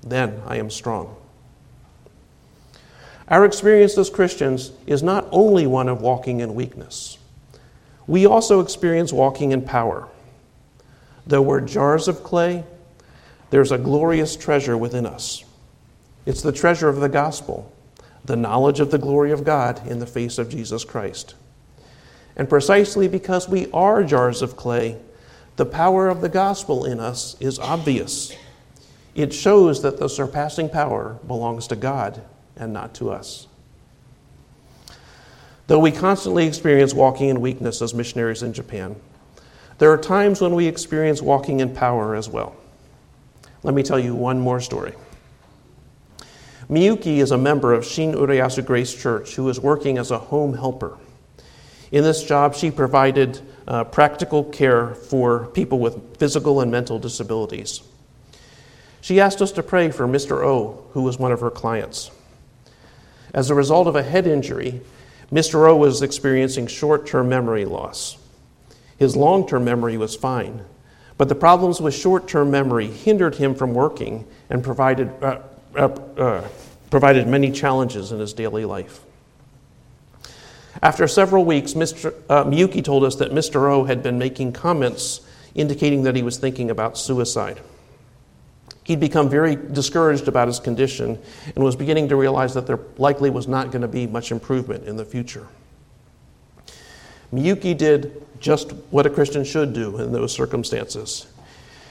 then 0.03 0.43
I 0.47 0.57
am 0.57 0.69
strong. 0.69 1.17
Our 3.29 3.47
experience 3.47 3.97
as 3.97 4.11
Christians 4.11 4.73
is 4.87 5.03
not 5.03 5.29
only 5.31 5.67
one 5.67 5.89
of 5.89 6.03
walking 6.03 6.41
in 6.41 6.55
weakness 6.55 7.18
we 8.09 8.27
also 8.27 8.61
experience 8.61 9.13
walking 9.13 9.53
in 9.53 9.63
power. 9.63 10.09
Though 11.27 11.43
we're 11.43 11.61
jars 11.61 12.09
of 12.09 12.25
clay, 12.25 12.65
there's 13.51 13.71
a 13.71 13.79
glorious 13.79 14.35
treasure 14.35 14.77
within 14.77 15.07
us. 15.07 15.45
It's 16.27 16.43
the 16.43 16.53
treasure 16.53 16.89
of 16.89 17.01
the 17.01 17.09
gospel, 17.09 17.71
the 18.25 18.37
knowledge 18.37 18.81
of 18.81 18.91
the 18.91 18.99
glory 18.99 19.31
of 19.31 19.45
God 19.45 19.87
in 19.87 19.99
the 19.99 20.07
face 20.07 20.39
of 20.39 20.49
Jesus 20.49 20.85
Christ. 20.85 21.35
And 22.35 22.49
precisely 22.49 23.09
because 23.09 23.49
we 23.49 23.71
are 23.73 24.03
jars 24.03 24.43
of 24.43 24.57
clay, 24.57 24.99
the 25.57 25.67
power 25.67 26.09
of 26.09 26.21
the 26.21 26.29
gospel 26.29 26.85
in 26.85 27.01
us 27.01 27.37
is 27.41 27.59
obvious. 27.59 28.35
It 29.15 29.35
shows 29.35 29.83
that 29.83 29.99
the 29.99 30.09
surpassing 30.09 30.71
power 30.71 31.19
belongs 31.27 31.67
to 31.67 31.77
God 31.77 32.23
and 32.57 32.73
not 32.73 32.95
to 32.95 33.11
us. 33.11 33.48
Though 35.69 35.79
we 35.79 35.93
constantly 35.93 36.47
experience 36.47 36.95
walking 36.95 37.29
in 37.29 37.43
weakness 37.43 37.83
as 37.83 37.93
missionaries 37.93 38.43
in 38.43 38.55
Japan, 38.55 38.97
there 39.77 39.93
are 39.93 39.99
times 39.99 40.41
when 40.41 40.55
we 40.55 40.67
experience 40.67 41.21
walking 41.21 41.61
in 41.61 41.75
power 41.75 42.17
as 42.17 42.27
well. 42.27 42.57
Let 43.63 43.75
me 43.75 43.83
tell 43.83 43.99
you 43.99 44.15
one 44.15 44.41
more 44.41 44.61
story. 44.61 44.95
Miyuki 46.71 47.19
is 47.19 47.33
a 47.33 47.39
member 47.39 47.75
of 47.75 47.85
Shin 47.85 48.15
Urayasu 48.15 48.65
Grace 48.65 48.95
Church 48.95 49.35
who 49.35 49.47
is 49.51 49.61
working 49.61 49.99
as 49.99 50.11
a 50.11 50.19
home 50.19 50.55
helper. 50.55 50.97
In 51.93 52.03
this 52.03 52.25
job, 52.25 52.55
she 52.55 52.71
provided 52.71 53.41
uh, 53.67 53.85
practical 53.85 54.45
care 54.45 54.95
for 54.95 55.49
people 55.49 55.81
with 55.81 56.17
physical 56.17 56.63
and 56.63 56.71
mental 56.71 56.99
disabilities. 56.99 57.83
She 59.03 59.21
asked 59.21 59.43
us 59.43 59.53
to 59.53 59.63
pray 59.63 59.91
for 59.91 60.07
Mr. 60.09 60.43
O, 60.43 60.85
who 60.93 61.03
was 61.03 61.19
one 61.19 61.33
of 61.33 61.41
her 61.41 61.51
clients. 61.51 62.11
As 63.35 63.51
a 63.51 63.55
result 63.55 63.87
of 63.87 63.97
a 63.97 64.03
head 64.03 64.27
injury, 64.27 64.81
Mr. 65.33 65.69
O 65.69 65.77
was 65.77 66.03
experiencing 66.03 66.67
short 66.67 67.07
term 67.07 67.29
memory 67.29 67.65
loss. 67.65 68.17
His 68.99 69.15
long 69.15 69.47
term 69.47 69.65
memory 69.65 69.97
was 69.97 70.17
fine, 70.17 70.65
but 71.17 71.29
the 71.29 71.35
problems 71.35 71.81
with 71.81 71.95
short 71.95 72.27
term 72.27 72.51
memory 72.51 72.87
hindered 72.87 73.35
him 73.35 73.55
from 73.55 73.75
working 73.75 74.27
and 74.49 74.65
provided, 74.65 75.11
uh, 75.23 75.41
uh, 75.77 75.89
uh, 76.17 76.49
provided 76.91 77.27
many 77.27 77.53
challenges 77.53 78.13
in 78.13 78.19
his 78.19 78.33
daily 78.33 78.65
life. 78.65 79.01
After 80.83 81.09
several 81.09 81.45
weeks, 81.45 81.75
Mr. 81.75 82.15
Uh, 82.29 82.45
Miyuki 82.45 82.83
told 82.83 83.05
us 83.05 83.17
that 83.17 83.33
Mr. 83.33 83.71
O 83.71 83.85
had 83.85 84.03
been 84.03 84.19
making 84.19 84.53
comments 84.53 85.21
indicating 85.55 86.05
that 86.05 86.15
he 86.15 86.23
was 86.23 86.39
thinking 86.39 86.71
about 86.71 86.97
suicide. 86.97 87.61
He'd 88.89 89.01
become 89.01 89.29
very 89.29 89.55
discouraged 89.55 90.29
about 90.29 90.49
his 90.49 90.59
condition 90.59 91.19
and 91.55 91.63
was 91.63 91.77
beginning 91.77 92.09
to 92.09 92.17
realize 92.17 92.55
that 92.55 92.67
there 92.67 92.79
likely 92.97 93.29
was 93.29 93.47
not 93.47 93.71
going 93.71 93.83
to 93.83 93.89
be 93.89 94.07
much 94.07 94.33
improvement 94.33 94.85
in 94.85 94.97
the 94.97 95.05
future. 95.05 95.47
Miyuki 97.31 97.77
did 97.77 98.23
just 98.41 98.73
what 98.89 99.05
a 99.05 99.11
Christian 99.11 99.45
should 99.45 99.75
do 99.75 99.99
in 99.99 100.11
those 100.13 100.33
circumstances. 100.33 101.27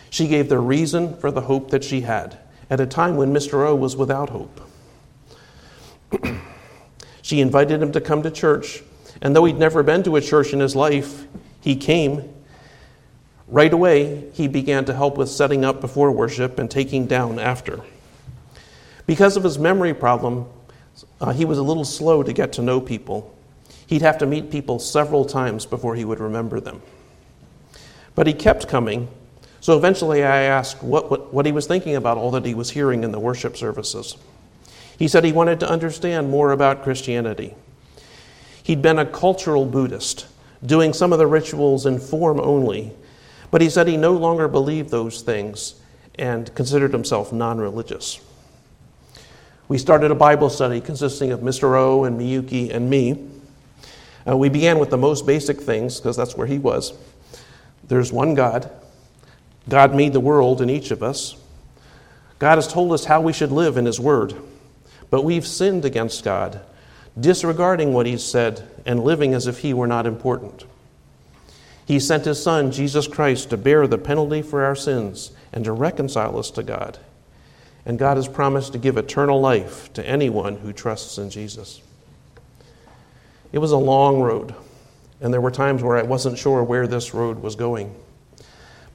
She 0.10 0.27
gave 0.27 0.50
the 0.50 0.58
reason 0.58 1.16
for 1.18 1.30
the 1.30 1.42
hope 1.42 1.70
that 1.70 1.84
she 1.84 2.01
had 2.01 2.39
at 2.68 2.80
a 2.80 2.88
time 2.88 3.16
when 3.16 3.32
Mr. 3.32 3.63
O 3.63 3.75
was 3.75 3.96
without 3.96 4.32
hope. 4.32 4.60
she 7.22 7.42
invited 7.42 7.80
him 7.80 7.92
to 7.92 8.01
come 8.01 8.24
to 8.24 8.32
church, 8.32 8.82
and 9.22 9.36
though 9.36 9.46
he'd 9.46 9.60
never 9.60 9.84
been 9.84 10.01
to 10.01 10.16
a 10.16 10.22
church 10.22 10.51
in 10.51 10.62
his 10.62 10.75
life, 10.75 11.27
he 11.62 11.75
came 11.75 12.34
Right 13.48 13.72
away, 13.72 14.30
he 14.34 14.48
began 14.48 14.86
to 14.86 14.94
help 14.94 15.18
with 15.18 15.30
setting 15.30 15.63
up 15.63 15.80
before 15.80 16.12
worship 16.12 16.60
and 16.60 16.70
taking 16.70 17.08
down 17.08 17.39
after. 17.39 17.82
Because 19.06 19.38
of 19.38 19.44
his 19.44 19.58
memory 19.58 19.94
problem, 19.94 20.48
uh, 21.22 21.32
he 21.32 21.46
was 21.46 21.58
a 21.58 21.63
little 21.63 21.86
slow 21.86 22.24
to 22.24 22.34
get 22.34 22.54
to 22.54 22.62
know 22.62 22.82
people. 22.82 23.34
He'd 23.88 24.01
have 24.01 24.18
to 24.18 24.25
meet 24.25 24.51
people 24.51 24.80
several 24.80 25.24
times 25.24 25.66
before 25.66 25.96
he 25.96 26.04
would 26.04 26.20
remember 26.20 26.60
them. 26.60 26.82
But 28.16 28.27
he 28.27 28.34
kept 28.34 28.68
coming, 28.68 29.08
so 29.62 29.77
eventually 29.77 30.24
I 30.24 30.42
asked 30.42 30.84
what, 30.84 31.10
what, 31.10 31.34
what 31.34 31.46
he 31.46 31.54
was 31.54 31.68
thinking 31.68 31.96
about 31.96 32.18
all 32.18 32.32
that 32.32 32.46
he 32.46 32.54
was 32.54 32.72
hearing 32.72 33.04
in 33.04 33.12
the 33.12 33.20
worship 33.20 33.56
services. 33.56 34.18
He 35.00 35.08
said 35.08 35.24
he 35.24 35.32
wanted 35.32 35.62
to 35.62 35.70
understand 35.70 36.30
more 36.30 36.51
about 36.51 36.84
Christianity. 36.84 37.54
He'd 38.63 38.82
been 38.82 39.00
a 39.00 39.06
cultural 39.06 39.66
Buddhist, 39.66 40.25
doing 40.66 40.92
some 40.92 41.13
of 41.13 41.20
the 41.20 41.27
rituals 41.27 41.86
in 41.86 42.00
form 42.00 42.42
only, 42.42 42.92
but 43.51 43.62
he 43.62 43.70
said 43.70 43.88
he 43.88 43.98
no 43.98 44.13
longer 44.13 44.48
believed 44.48 44.89
those 44.89 45.22
things 45.22 45.75
and 46.16 46.54
considered 46.56 46.92
himself 46.92 47.32
non 47.32 47.60
religious. 47.60 48.20
We 49.68 49.77
started 49.77 50.12
a 50.12 50.16
Bible 50.16 50.50
study 50.50 50.80
consisting 50.80 51.32
of 51.32 51.42
Mr. 51.42 51.75
O 51.75 52.06
and 52.06 52.20
Miyuki 52.20 52.74
and 52.74 52.89
me. 52.89 53.27
Uh, 54.27 54.38
we 54.38 54.50
began 54.50 54.80
with 54.80 54.89
the 54.89 54.98
most 54.98 55.25
basic 55.25 55.62
things 55.62 56.00
because 56.00 56.16
that's 56.16 56.36
where 56.36 56.48
he 56.48 56.58
was. 56.58 56.94
There's 57.88 58.12
one 58.12 58.34
God. 58.36 58.70
God 59.70 59.94
made 59.96 60.13
the 60.13 60.20
world 60.20 60.62
and 60.62 60.72
each 60.72 60.92
of 60.92 61.04
us. 61.04 61.36
God 62.39 62.56
has 62.56 62.68
told 62.68 62.94
us 62.94 63.06
how 63.06 63.22
we 63.22 63.34
should 63.34 63.51
live 63.51 63.77
in 63.77 63.86
His 63.86 64.00
Word, 64.00 64.36
but 65.10 65.24
we've 65.24 65.46
sinned 65.46 65.86
against 65.86 66.24
God, 66.24 66.62
disregarding 67.20 67.94
what 67.94 68.06
He's 68.06 68.24
said 68.24 68.68
and 68.86 69.04
living 69.04 69.34
as 69.34 69.48
if 69.48 69.60
He 69.60 69.74
were 69.74 69.88
not 69.88 70.06
important. 70.06 70.66
He 71.88 72.01
sent 72.01 72.25
His 72.25 72.44
Son, 72.44 72.70
Jesus 72.70 73.08
Christ, 73.08 73.50
to 73.50 73.58
bear 73.58 73.88
the 73.88 73.98
penalty 73.98 74.41
for 74.41 74.65
our 74.65 74.75
sins 74.75 75.32
and 75.53 75.63
to 75.63 75.72
reconcile 75.72 76.38
us 76.38 76.51
to 76.51 76.62
God. 76.62 77.00
And 77.86 77.98
God 77.98 78.17
has 78.17 78.27
promised 78.27 78.74
to 78.74 78.77
give 78.77 78.98
eternal 78.98 79.39
life 79.39 79.94
to 79.94 80.06
anyone 80.06 80.58
who 80.58 80.74
trusts 80.74 81.17
in 81.17 81.29
Jesus. 81.29 81.82
It 83.53 83.60
was 83.60 83.72
a 83.72 83.77
long 83.77 84.20
road, 84.20 84.53
and 85.22 85.34
there 85.34 85.39
were 85.39 85.50
times 85.50 85.82
where 85.82 85.96
I 85.96 86.01
wasn't 86.01 86.38
sure 86.38 86.62
where 86.62 86.88
this 86.88 87.13
road 87.13 87.39
was 87.39 87.56
going. 87.56 87.96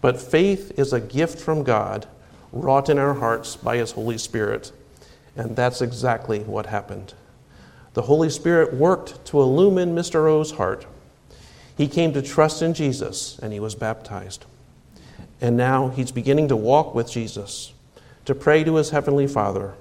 But 0.02 0.20
faith 0.20 0.78
is 0.78 0.92
a 0.92 1.00
gift 1.00 1.38
from 1.38 1.62
God, 1.62 2.06
wrought 2.52 2.90
in 2.90 2.98
our 2.98 3.14
hearts 3.14 3.56
by 3.56 3.78
His 3.78 3.92
Holy 3.92 4.18
Spirit. 4.18 4.70
And 5.34 5.56
that's 5.56 5.80
exactly 5.80 6.40
what 6.40 6.66
happened. 6.66 7.14
The 7.94 8.02
Holy 8.02 8.28
Spirit 8.28 8.74
worked 8.74 9.24
to 9.26 9.40
illumine 9.40 9.94
Mr. 9.94 10.26
O's 10.26 10.50
heart. 10.50 10.84
He 11.76 11.88
came 11.88 12.12
to 12.12 12.22
trust 12.22 12.62
in 12.62 12.74
Jesus, 12.74 13.38
and 13.40 13.52
he 13.52 13.60
was 13.60 13.74
baptized. 13.74 14.44
And 15.40 15.56
now 15.56 15.88
he's 15.88 16.12
beginning 16.12 16.48
to 16.48 16.56
walk 16.56 16.94
with 16.94 17.10
Jesus, 17.10 17.72
to 18.26 18.34
pray 18.34 18.62
to 18.64 18.76
his 18.76 18.90
Heavenly 18.90 19.26
Father, 19.26 19.74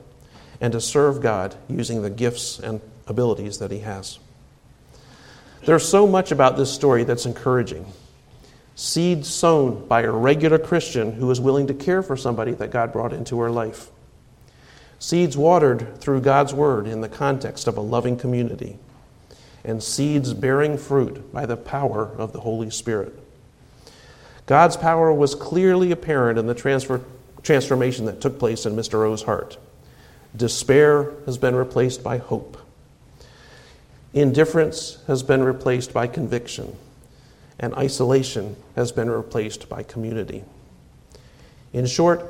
and 0.59 0.73
to 0.73 0.81
serve 0.81 1.21
God 1.21 1.55
using 1.67 2.01
the 2.01 2.09
gifts 2.09 2.59
and 2.59 2.81
abilities 3.07 3.59
that 3.59 3.71
he 3.71 3.79
has. 3.79 4.19
There's 5.65 5.87
so 5.87 6.07
much 6.07 6.31
about 6.31 6.57
this 6.57 6.71
story 6.71 7.03
that's 7.03 7.25
encouraging. 7.25 7.85
Seed 8.75 9.25
sown 9.25 9.87
by 9.87 10.01
a 10.01 10.11
regular 10.11 10.57
Christian 10.57 11.11
who 11.11 11.29
is 11.29 11.39
willing 11.39 11.67
to 11.67 11.73
care 11.73 12.01
for 12.01 12.17
somebody 12.17 12.53
that 12.53 12.71
God 12.71 12.91
brought 12.91 13.13
into 13.13 13.39
her 13.39 13.51
life. 13.51 13.89
Seeds 14.97 15.37
watered 15.37 15.99
through 15.99 16.21
God's 16.21 16.53
word 16.53 16.87
in 16.87 17.01
the 17.01 17.09
context 17.09 17.67
of 17.67 17.77
a 17.77 17.81
loving 17.81 18.17
community. 18.17 18.79
And 19.63 19.81
seeds 19.83 20.33
bearing 20.33 20.77
fruit 20.77 21.31
by 21.31 21.45
the 21.45 21.57
power 21.57 22.05
of 22.17 22.33
the 22.33 22.39
Holy 22.39 22.69
Spirit. 22.69 23.17
God's 24.47 24.75
power 24.75 25.13
was 25.13 25.35
clearly 25.35 25.91
apparent 25.91 26.39
in 26.39 26.47
the 26.47 26.55
transfer, 26.55 27.01
transformation 27.43 28.05
that 28.05 28.21
took 28.21 28.39
place 28.39 28.65
in 28.65 28.75
Mr. 28.75 29.05
O's 29.05 29.23
heart. 29.23 29.57
Despair 30.35 31.11
has 31.25 31.37
been 31.37 31.55
replaced 31.55 32.03
by 32.03 32.17
hope. 32.17 32.57
Indifference 34.13 34.97
has 35.07 35.23
been 35.23 35.43
replaced 35.43 35.93
by 35.93 36.07
conviction, 36.07 36.75
and 37.59 37.73
isolation 37.75 38.55
has 38.75 38.91
been 38.91 39.09
replaced 39.09 39.69
by 39.69 39.83
community. 39.83 40.43
In 41.71 41.85
short, 41.85 42.25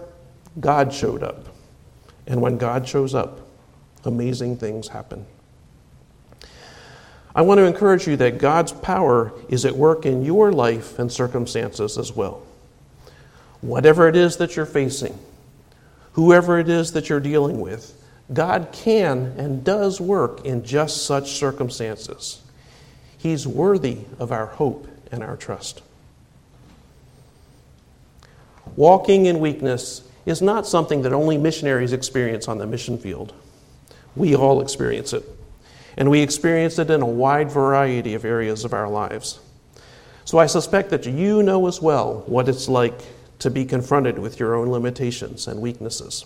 God 0.60 0.94
showed 0.94 1.24
up. 1.24 1.48
And 2.28 2.42
when 2.42 2.58
God 2.58 2.88
shows 2.88 3.16
up, 3.16 3.40
amazing 4.06 4.58
things 4.58 4.90
happen. 4.90 5.26
I 7.34 7.44
want 7.44 7.60
to 7.60 7.66
encourage 7.66 8.08
you 8.08 8.18
that 8.18 8.40
God's 8.40 8.72
power 8.72 9.32
is 9.48 9.66
at 9.66 9.76
work 9.76 10.06
in 10.06 10.26
your 10.26 10.52
life 10.52 11.00
and 11.00 11.12
circumstances 11.12 11.98
as 11.98 12.14
well. 12.14 12.44
Whatever 13.62 14.08
it 14.08 14.16
is 14.16 14.38
that 14.38 14.56
you're 14.56 14.66
facing, 14.66 15.18
whoever 16.14 16.60
it 16.60 16.68
is 16.68 16.92
that 16.94 17.10
you're 17.10 17.20
dealing 17.20 17.62
with, 17.62 17.98
God 18.34 18.70
can 18.72 19.34
and 19.38 19.64
does 19.64 20.02
work 20.02 20.46
in 20.46 20.64
just 20.64 21.06
such 21.06 21.32
circumstances. 21.32 22.42
He's 23.18 23.46
worthy 23.48 24.00
of 24.20 24.32
our 24.32 24.48
hope 24.48 24.88
and 25.12 25.24
our 25.24 25.38
trust. 25.38 25.82
Walking 28.76 29.26
in 29.26 29.40
weakness 29.40 30.08
is 30.26 30.42
not 30.42 30.66
something 30.66 31.02
that 31.02 31.14
only 31.14 31.38
missionaries 31.38 31.94
experience 31.94 32.48
on 32.48 32.58
the 32.58 32.66
mission 32.66 32.98
field. 32.98 33.34
We 34.16 34.36
all 34.36 34.62
experience 34.62 35.14
it. 35.14 35.24
And 35.98 36.10
we 36.10 36.22
experience 36.22 36.80
it 36.80 36.90
in 36.90 37.02
a 37.02 37.06
wide 37.06 37.52
variety 37.52 38.14
of 38.14 38.26
areas 38.26 38.64
of 38.64 38.74
our 38.74 38.90
lives. 38.90 39.40
So 40.26 40.38
I 40.38 40.46
suspect 40.46 40.90
that 40.92 41.06
you 41.06 41.44
know 41.44 41.68
as 41.68 41.82
well 41.82 42.24
what 42.28 42.48
it's 42.48 42.70
like 42.70 43.02
to 43.40 43.50
be 43.50 43.66
confronted 43.66 44.20
with 44.20 44.40
your 44.40 44.56
own 44.56 44.70
limitations 44.70 45.48
and 45.48 45.60
weaknesses. 45.60 46.26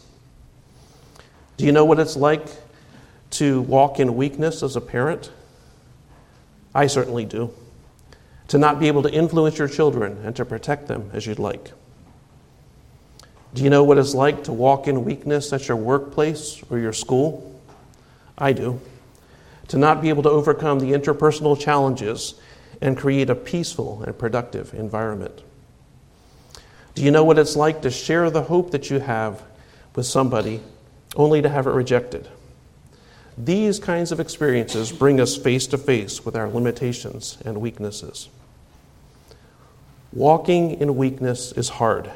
Do 1.58 1.66
you 1.66 1.72
know 1.72 1.86
what 1.86 2.00
it's 2.00 2.16
like 2.16 2.46
to 3.32 3.62
walk 3.62 4.00
in 4.00 4.16
weakness 4.16 4.62
as 4.62 4.76
a 4.76 4.82
parent? 4.82 5.32
I 6.74 6.88
certainly 6.88 7.26
do. 7.26 7.54
To 8.50 8.58
not 8.58 8.80
be 8.80 8.88
able 8.88 9.02
to 9.04 9.12
influence 9.12 9.58
your 9.58 9.70
children 9.70 10.20
and 10.24 10.36
to 10.36 10.46
protect 10.46 10.88
them 10.88 11.10
as 11.14 11.26
you'd 11.26 11.40
like. 11.40 11.72
Do 13.54 13.64
you 13.64 13.70
know 13.70 13.86
what 13.86 13.98
it's 13.98 14.14
like 14.14 14.44
to 14.44 14.54
walk 14.54 14.88
in 14.88 15.06
weakness 15.06 15.54
at 15.54 15.70
your 15.70 15.78
workplace 15.78 16.62
or 16.70 16.78
your 16.78 16.92
school? 16.92 17.60
I 18.38 18.52
do. 18.52 18.82
To 19.70 19.78
not 19.78 20.02
be 20.02 20.10
able 20.10 20.24
to 20.24 20.30
overcome 20.30 20.80
the 20.80 20.94
interpersonal 20.94 21.60
challenges 21.60 22.36
and 22.82 22.98
create 22.98 23.30
a 23.30 23.36
peaceful 23.36 24.04
and 24.04 24.18
productive 24.18 24.74
environment. 24.74 25.42
Do 26.94 27.04
you 27.04 27.12
know 27.12 27.24
what 27.24 27.40
it's 27.40 27.56
like 27.56 27.82
to 27.82 27.92
share 27.92 28.30
the 28.30 28.44
hope 28.44 28.72
that 28.72 28.90
you 28.90 29.00
have 29.00 29.42
with 29.96 30.06
somebody 30.06 30.62
only 31.16 31.42
to 31.42 31.50
have 31.50 31.68
it 31.68 31.72
rejected. 31.72 32.28
These 33.38 33.80
kinds 33.80 34.12
of 34.12 34.20
experiences 34.20 34.92
bring 34.92 35.20
us 35.20 35.36
face 35.36 35.68
to 35.68 35.78
face 35.78 36.24
with 36.24 36.36
our 36.36 36.50
limitations 36.50 37.38
and 37.44 37.62
weaknesses. 37.62 38.30
Walking 40.14 40.80
in 40.80 40.96
weakness 40.96 41.52
is 41.54 41.70
hard. 41.70 42.12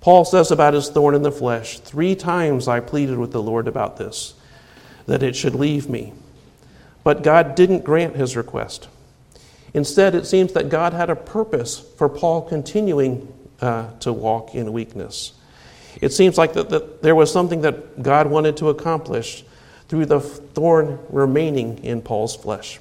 Paul 0.00 0.24
says 0.24 0.50
about 0.50 0.72
his 0.72 0.88
thorn 0.88 1.14
in 1.14 1.22
the 1.22 1.32
flesh, 1.32 1.78
Three 1.80 2.14
times 2.14 2.68
I 2.68 2.80
pleaded 2.80 3.18
with 3.18 3.32
the 3.32 3.42
Lord 3.42 3.68
about 3.68 3.98
this, 3.98 4.34
that 5.04 5.22
it 5.22 5.36
should 5.36 5.54
leave 5.54 5.90
me. 5.90 6.14
But 7.02 7.22
God 7.22 7.54
didn't 7.54 7.84
grant 7.84 8.16
his 8.16 8.36
request. 8.36 8.88
Instead, 9.72 10.14
it 10.14 10.26
seems 10.26 10.52
that 10.52 10.68
God 10.68 10.92
had 10.92 11.10
a 11.10 11.16
purpose 11.16 11.78
for 11.96 12.08
Paul 12.08 12.42
continuing 12.42 13.32
uh, 13.60 13.90
to 14.00 14.12
walk 14.12 14.54
in 14.54 14.72
weakness. 14.72 15.32
It 16.00 16.12
seems 16.12 16.38
like 16.38 16.52
that, 16.54 16.70
that 16.70 17.02
there 17.02 17.14
was 17.14 17.32
something 17.32 17.62
that 17.62 18.02
God 18.02 18.26
wanted 18.26 18.56
to 18.58 18.68
accomplish 18.68 19.44
through 19.88 20.06
the 20.06 20.20
thorn 20.20 20.98
remaining 21.08 21.78
in 21.84 22.00
Paul's 22.00 22.36
flesh. 22.36 22.78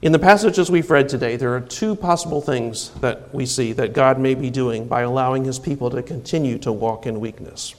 In 0.00 0.12
the 0.12 0.18
passages 0.18 0.70
we've 0.70 0.90
read 0.90 1.08
today, 1.08 1.36
there 1.36 1.54
are 1.54 1.60
two 1.60 1.96
possible 1.96 2.42
things 2.42 2.90
that 3.00 3.34
we 3.34 3.46
see 3.46 3.72
that 3.72 3.94
God 3.94 4.18
may 4.18 4.34
be 4.34 4.50
doing 4.50 4.86
by 4.86 5.00
allowing 5.00 5.44
his 5.44 5.58
people 5.58 5.88
to 5.90 6.02
continue 6.02 6.58
to 6.58 6.70
walk 6.70 7.06
in 7.06 7.20
weakness. 7.20 7.74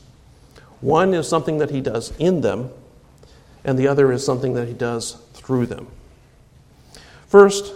One 0.82 1.14
is 1.14 1.28
something 1.28 1.60
that 1.60 1.70
he 1.70 1.82
does 1.82 2.12
in 2.18 2.42
them, 2.42 2.72
and 3.66 3.78
the 3.78 3.88
other 3.88 4.12
is 4.12 4.26
something 4.26 4.54
that 4.54 4.68
he 4.68 4.74
does 4.74 5.18
through 5.34 5.66
them. 5.66 5.88
First, 7.28 7.74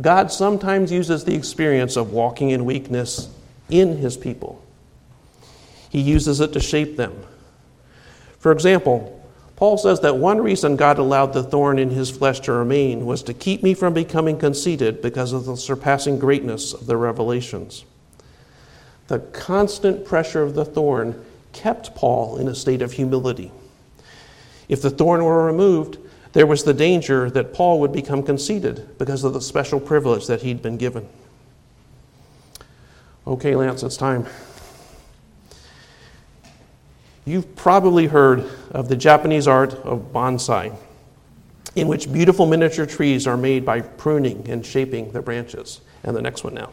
God 0.00 0.30
sometimes 0.30 0.92
uses 0.92 1.24
the 1.24 1.34
experience 1.34 1.96
of 1.96 2.12
walking 2.12 2.50
in 2.50 2.64
weakness 2.64 3.28
in 3.68 3.98
his 3.98 4.16
people. 4.16 4.62
He 5.88 6.00
uses 6.00 6.40
it 6.40 6.52
to 6.52 6.60
shape 6.60 6.96
them. 6.96 7.24
For 8.38 8.52
example, 8.52 9.16
Paul 9.56 9.76
says 9.76 10.00
that 10.00 10.16
one 10.16 10.40
reason 10.40 10.76
God 10.76 10.98
allowed 10.98 11.34
the 11.34 11.42
thorn 11.42 11.78
in 11.78 11.90
his 11.90 12.10
flesh 12.10 12.40
to 12.40 12.52
remain 12.52 13.04
was 13.04 13.22
to 13.24 13.34
keep 13.34 13.62
me 13.62 13.74
from 13.74 13.92
becoming 13.92 14.38
conceited 14.38 15.02
because 15.02 15.32
of 15.32 15.44
the 15.44 15.56
surpassing 15.56 16.18
greatness 16.18 16.72
of 16.72 16.86
the 16.86 16.96
revelations. 16.96 17.84
The 19.08 19.18
constant 19.18 20.04
pressure 20.06 20.42
of 20.42 20.54
the 20.54 20.64
thorn 20.64 21.24
kept 21.52 21.94
Paul 21.94 22.38
in 22.38 22.48
a 22.48 22.54
state 22.54 22.80
of 22.80 22.92
humility. 22.92 23.52
If 24.70 24.82
the 24.82 24.88
thorn 24.88 25.24
were 25.24 25.44
removed, 25.44 25.98
there 26.32 26.46
was 26.46 26.62
the 26.62 26.72
danger 26.72 27.28
that 27.30 27.52
Paul 27.52 27.80
would 27.80 27.92
become 27.92 28.22
conceited 28.22 28.96
because 28.98 29.24
of 29.24 29.32
the 29.32 29.40
special 29.40 29.80
privilege 29.80 30.28
that 30.28 30.42
he'd 30.42 30.62
been 30.62 30.76
given. 30.76 31.08
Okay, 33.26 33.56
Lance, 33.56 33.82
it's 33.82 33.96
time. 33.96 34.26
You've 37.24 37.56
probably 37.56 38.06
heard 38.06 38.48
of 38.70 38.88
the 38.88 38.94
Japanese 38.94 39.48
art 39.48 39.74
of 39.74 40.12
bonsai, 40.12 40.76
in 41.74 41.88
which 41.88 42.12
beautiful 42.12 42.46
miniature 42.46 42.86
trees 42.86 43.26
are 43.26 43.36
made 43.36 43.64
by 43.64 43.80
pruning 43.80 44.48
and 44.48 44.64
shaping 44.64 45.10
the 45.10 45.20
branches. 45.20 45.80
And 46.04 46.14
the 46.14 46.22
next 46.22 46.44
one 46.44 46.54
now. 46.54 46.70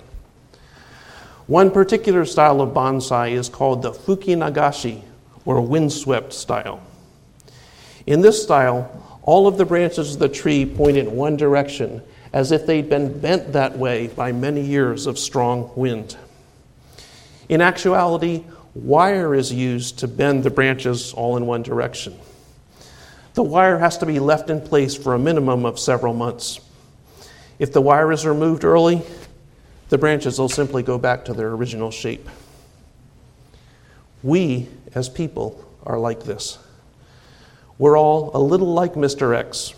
One 1.48 1.72
particular 1.72 2.26
style 2.26 2.62
of 2.62 2.76
bonsai 2.76 3.32
is 3.32 3.50
called 3.50 3.82
the 3.82 3.92
fukinagashi, 3.92 5.02
or 5.46 5.62
windswept 5.62 6.32
style. 6.32 6.84
In 8.08 8.22
this 8.22 8.42
style, 8.42 9.20
all 9.22 9.48
of 9.48 9.58
the 9.58 9.66
branches 9.66 10.14
of 10.14 10.20
the 10.20 10.30
tree 10.30 10.66
point 10.66 10.96
in 10.96 11.12
one 11.12 11.36
direction, 11.36 12.02
as 12.32 12.54
if 12.54 12.66
they'd 12.66 12.90
been 12.90 13.20
bent 13.20 13.52
that 13.52 13.78
way 13.78 14.08
by 14.08 14.32
many 14.32 14.62
years 14.62 15.06
of 15.06 15.20
strong 15.20 15.70
wind. 15.76 16.16
In 17.50 17.62
actuality, 17.62 18.46
wire 18.74 19.36
is 19.36 19.52
used 19.52 20.00
to 20.00 20.08
bend 20.08 20.44
the 20.44 20.50
branches 20.50 21.14
all 21.14 21.36
in 21.36 21.46
one 21.46 21.64
direction. 21.64 22.18
the 23.34 23.44
wire 23.44 23.78
has 23.78 24.00
to 24.00 24.06
be 24.08 24.20
left 24.20 24.50
in 24.50 24.60
place 24.60 24.96
for 24.96 25.14
a 25.14 25.20
minimum 25.20 25.64
of 25.64 25.78
several 25.78 26.14
months. 26.14 26.60
If 27.60 27.72
the 27.72 27.82
wire 27.82 28.12
is 28.12 28.26
removed 28.26 28.64
early, 28.64 29.04
the 29.90 29.98
branches 30.00 30.40
will 30.40 30.50
simply 30.50 30.82
go 30.82 30.98
back 30.98 31.26
to 31.26 31.34
their 31.34 31.50
original 31.50 31.92
shape. 31.92 32.28
We, 34.24 34.70
as 34.96 35.08
people, 35.08 35.64
are 35.86 36.00
like 36.00 36.24
this. 36.24 36.58
We're 37.80 37.98
all 37.98 38.32
a 38.34 38.40
little 38.40 38.74
like 38.74 38.94
Mr. 38.94 39.36
X. 39.36 39.74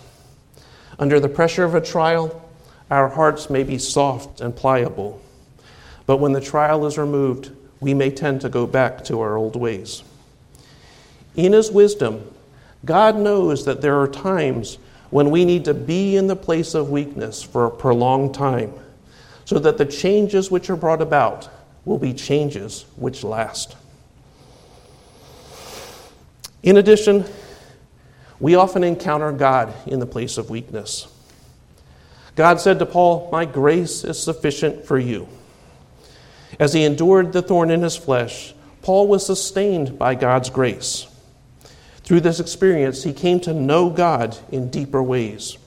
Under 0.98 1.20
the 1.20 1.30
pressure 1.30 1.64
of 1.64 1.76
a 1.76 1.82
trial, 1.82 2.50
our 2.90 3.10
hearts 3.10 3.50
may 3.50 3.64
be 3.64 3.78
soft 3.78 4.42
and 4.42 4.56
pliable, 4.56 5.22
but 6.06 6.18
when 6.18 6.32
the 6.32 6.42
trial 6.42 6.86
is 6.86 6.98
removed, 6.98 7.52
we 7.80 7.94
may 7.94 8.10
tend 8.10 8.42
to 8.42 8.50
go 8.50 8.66
back 8.66 9.04
to 9.06 9.20
our 9.22 9.38
old 9.38 9.56
ways. 9.56 10.04
In 11.36 11.54
His 11.54 11.72
wisdom, 11.72 12.34
God 12.86 13.18
knows 13.18 13.66
that 13.66 13.82
there 13.82 14.00
are 14.00 14.08
times 14.08 14.78
when 15.10 15.30
we 15.30 15.44
need 15.44 15.66
to 15.66 15.74
be 15.74 16.16
in 16.16 16.28
the 16.28 16.36
place 16.36 16.74
of 16.74 16.90
weakness 16.90 17.44
for 17.44 17.66
a 17.66 17.72
prolonged 17.72 18.34
time, 18.34 18.74
so 19.46 19.60
that 19.60 19.78
the 19.78 19.86
changes 19.86 20.50
which 20.50 20.70
are 20.70 20.76
brought 20.76 21.02
about 21.02 21.50
will 21.84 21.98
be 21.98 22.14
changes 22.14 22.86
which 22.96 23.24
last. 23.24 23.76
In 26.62 26.78
addition, 26.78 27.26
we 28.40 28.56
often 28.56 28.84
encounter 28.84 29.32
God 29.32 29.74
in 29.86 30.00
the 30.00 30.06
place 30.06 30.38
of 30.38 30.50
weakness. 30.50 31.08
God 32.36 32.62
said 32.62 32.80
to 32.80 32.86
Paul, 32.86 33.30
My 33.32 33.46
grace 33.46 34.04
is 34.04 34.22
sufficient 34.22 34.86
for 34.86 34.98
you. 34.98 35.28
As 36.58 36.74
he 36.74 36.84
endured 36.84 37.34
the 37.34 37.42
thorn 37.42 37.70
in 37.70 37.82
his 37.82 37.98
flesh, 37.98 38.54
Paul 38.82 39.08
was 39.08 39.26
sustained 39.26 40.00
by 40.00 40.16
God's 40.16 40.50
grace. 40.50 41.08
Through 42.04 42.22
this 42.22 42.40
experience, 42.40 43.04
he 43.04 43.14
came 43.14 43.40
to 43.42 43.54
know 43.54 43.90
God 43.90 44.38
in 44.52 44.70
deeper 44.70 45.04
ways, 45.04 45.58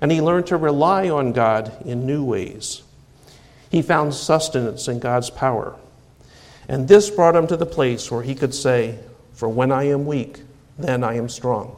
and 0.00 0.10
he 0.10 0.20
learned 0.20 0.46
to 0.48 0.56
rely 0.56 1.08
on 1.08 1.32
God 1.32 1.72
in 1.84 2.06
new 2.06 2.24
ways. 2.24 2.82
He 3.70 3.82
found 3.82 4.14
sustenance 4.14 4.88
in 4.88 4.98
God's 4.98 5.30
power, 5.30 5.76
and 6.68 6.88
this 6.88 7.10
brought 7.10 7.36
him 7.36 7.46
to 7.48 7.56
the 7.56 7.66
place 7.66 8.10
where 8.10 8.22
he 8.22 8.34
could 8.34 8.54
say, 8.54 8.98
For 9.34 9.48
when 9.48 9.70
I 9.70 9.84
am 9.84 10.06
weak, 10.06 10.40
then 10.78 11.04
I 11.04 11.14
am 11.14 11.28
strong. 11.28 11.76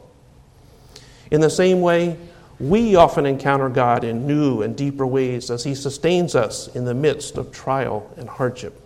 In 1.31 1.41
the 1.41 1.49
same 1.49 1.81
way, 1.81 2.17
we 2.59 2.95
often 2.95 3.25
encounter 3.25 3.69
God 3.69 4.03
in 4.03 4.25
new 4.25 4.61
and 4.61 4.75
deeper 4.75 5.05
ways 5.05 5.51
as 5.51 5.63
He 5.63 5.75
sustains 5.75 6.35
us 6.35 6.67
in 6.75 6.85
the 6.85 6.93
midst 6.93 7.37
of 7.37 7.51
trial 7.51 8.11
and 8.17 8.27
hardship. 8.27 8.81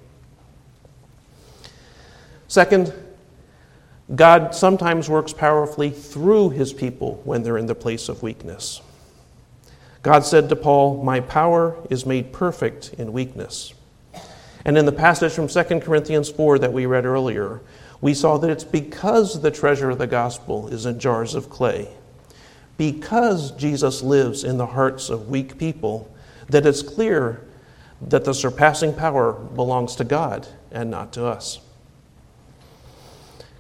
Second, 2.47 2.93
God 4.13 4.53
sometimes 4.53 5.09
works 5.09 5.31
powerfully 5.31 5.89
through 5.89 6.49
His 6.49 6.73
people 6.73 7.21
when 7.23 7.43
they're 7.43 7.57
in 7.57 7.67
the 7.67 7.75
place 7.75 8.09
of 8.09 8.21
weakness. 8.21 8.81
God 10.03 10.25
said 10.25 10.49
to 10.49 10.55
Paul, 10.55 11.01
My 11.03 11.21
power 11.21 11.77
is 11.89 12.05
made 12.05 12.33
perfect 12.33 12.93
in 12.97 13.13
weakness. 13.13 13.73
And 14.65 14.77
in 14.77 14.85
the 14.85 14.91
passage 14.91 15.31
from 15.31 15.47
2 15.47 15.79
Corinthians 15.79 16.29
4 16.29 16.59
that 16.59 16.73
we 16.73 16.85
read 16.85 17.05
earlier, 17.05 17.61
we 18.01 18.13
saw 18.13 18.37
that 18.37 18.49
it's 18.49 18.63
because 18.63 19.41
the 19.41 19.51
treasure 19.51 19.91
of 19.91 19.97
the 19.97 20.07
gospel 20.07 20.67
is 20.67 20.85
in 20.85 20.99
jars 20.99 21.35
of 21.35 21.49
clay 21.49 21.87
because 22.81 23.51
Jesus 23.51 24.01
lives 24.01 24.43
in 24.43 24.57
the 24.57 24.65
hearts 24.65 25.11
of 25.11 25.29
weak 25.29 25.59
people, 25.59 26.11
that 26.49 26.65
it's 26.65 26.81
clear 26.81 27.45
that 28.01 28.25
the 28.25 28.33
surpassing 28.33 28.91
power 28.91 29.33
belongs 29.33 29.95
to 29.97 30.03
God 30.03 30.47
and 30.71 30.89
not 30.89 31.13
to 31.13 31.23
us. 31.23 31.59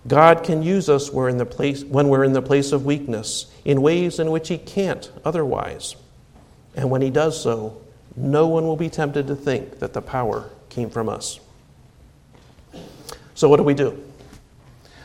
God 0.07 0.43
can 0.43 0.63
use 0.63 0.89
us 0.89 1.11
when 1.11 1.13
we're 1.13 1.29
in 1.29 1.37
the 2.33 2.41
place, 2.41 2.71
of 2.71 2.83
weakness 2.83 3.45
in 3.63 3.83
ways 3.83 4.17
in 4.17 4.31
which 4.31 4.47
He 4.47 4.57
can't 4.57 5.11
otherwise. 5.23 5.95
And 6.75 6.89
when 6.89 7.03
He 7.03 7.11
does 7.11 7.39
so, 7.39 7.79
no 8.15 8.47
one 8.47 8.65
will 8.65 8.75
be 8.75 8.89
tempted 8.89 9.27
to 9.27 9.35
think 9.35 9.77
that 9.77 9.93
the 9.93 10.01
power 10.01 10.49
came 10.69 10.89
from 10.89 11.07
us. 11.07 11.39
So, 13.35 13.47
what 13.47 13.57
do 13.57 13.63
we 13.63 13.75
do? 13.75 14.03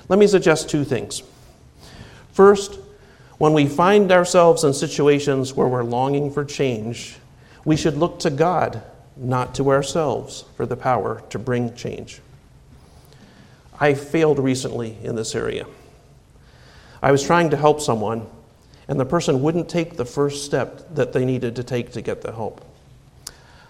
Let 0.08 0.18
me 0.18 0.26
suggest 0.26 0.70
two 0.70 0.84
things. 0.84 1.22
First, 2.32 2.78
when 3.38 3.52
we 3.52 3.66
find 3.66 4.10
ourselves 4.12 4.64
in 4.64 4.72
situations 4.72 5.54
where 5.54 5.68
we're 5.68 5.84
longing 5.84 6.30
for 6.30 6.44
change, 6.44 7.16
we 7.64 7.76
should 7.76 7.96
look 7.96 8.18
to 8.20 8.30
God, 8.30 8.82
not 9.16 9.54
to 9.56 9.70
ourselves, 9.70 10.44
for 10.56 10.64
the 10.64 10.76
power 10.76 11.22
to 11.30 11.38
bring 11.38 11.74
change. 11.74 12.20
I 13.78 13.92
failed 13.94 14.38
recently 14.38 14.96
in 15.02 15.16
this 15.16 15.34
area. 15.34 15.66
I 17.02 17.12
was 17.12 17.22
trying 17.22 17.50
to 17.50 17.56
help 17.56 17.80
someone, 17.80 18.26
and 18.88 18.98
the 18.98 19.04
person 19.04 19.42
wouldn't 19.42 19.68
take 19.68 19.96
the 19.96 20.06
first 20.06 20.46
step 20.46 20.94
that 20.94 21.12
they 21.12 21.26
needed 21.26 21.56
to 21.56 21.62
take 21.62 21.92
to 21.92 22.00
get 22.00 22.22
the 22.22 22.32
help. 22.32 22.64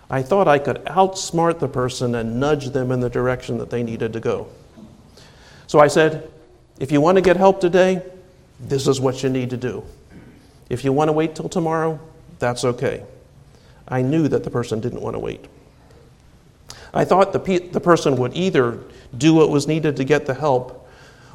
I 0.09 0.23
thought 0.23 0.47
I 0.47 0.61
could 0.61 0.85
outsmart 0.85 1.59
the 1.59 1.67
person 1.67 2.15
and 2.15 2.39
nudge 2.39 2.67
them 2.71 2.93
in 2.93 3.01
the 3.01 3.11
direction 3.11 3.59
that 3.59 3.71
they 3.71 3.83
needed 3.83 4.13
to 4.13 4.21
go. 4.21 4.47
So 5.67 5.81
I 5.81 5.89
said, 5.89 6.31
If 6.79 6.93
you 6.93 7.01
want 7.01 7.17
to 7.17 7.23
get 7.23 7.37
help 7.37 7.61
today, 7.61 8.03
this 8.61 8.87
is 8.87 9.01
what 9.01 9.23
you 9.23 9.29
need 9.29 9.51
to 9.51 9.57
do. 9.57 9.85
If 10.69 10.85
you 10.85 10.93
want 10.93 11.09
to 11.09 11.13
wait 11.13 11.35
till 11.35 11.49
tomorrow, 11.49 12.01
that's 12.39 12.65
okay. 12.65 13.05
I 13.89 14.03
knew 14.03 14.29
that 14.29 14.45
the 14.45 14.51
person 14.51 14.81
didn't 14.81 15.01
want 15.01 15.15
to 15.15 15.21
wait. 15.21 15.45
I 16.93 17.05
thought 17.05 17.33
the, 17.33 17.39
pe- 17.39 17.69
the 17.69 17.81
person 17.81 18.17
would 18.17 18.35
either 18.35 18.81
do 19.17 19.35
what 19.35 19.51
was 19.51 19.69
needed 19.69 19.97
to 19.97 20.05
get 20.05 20.27
the 20.27 20.35
help, 20.35 20.89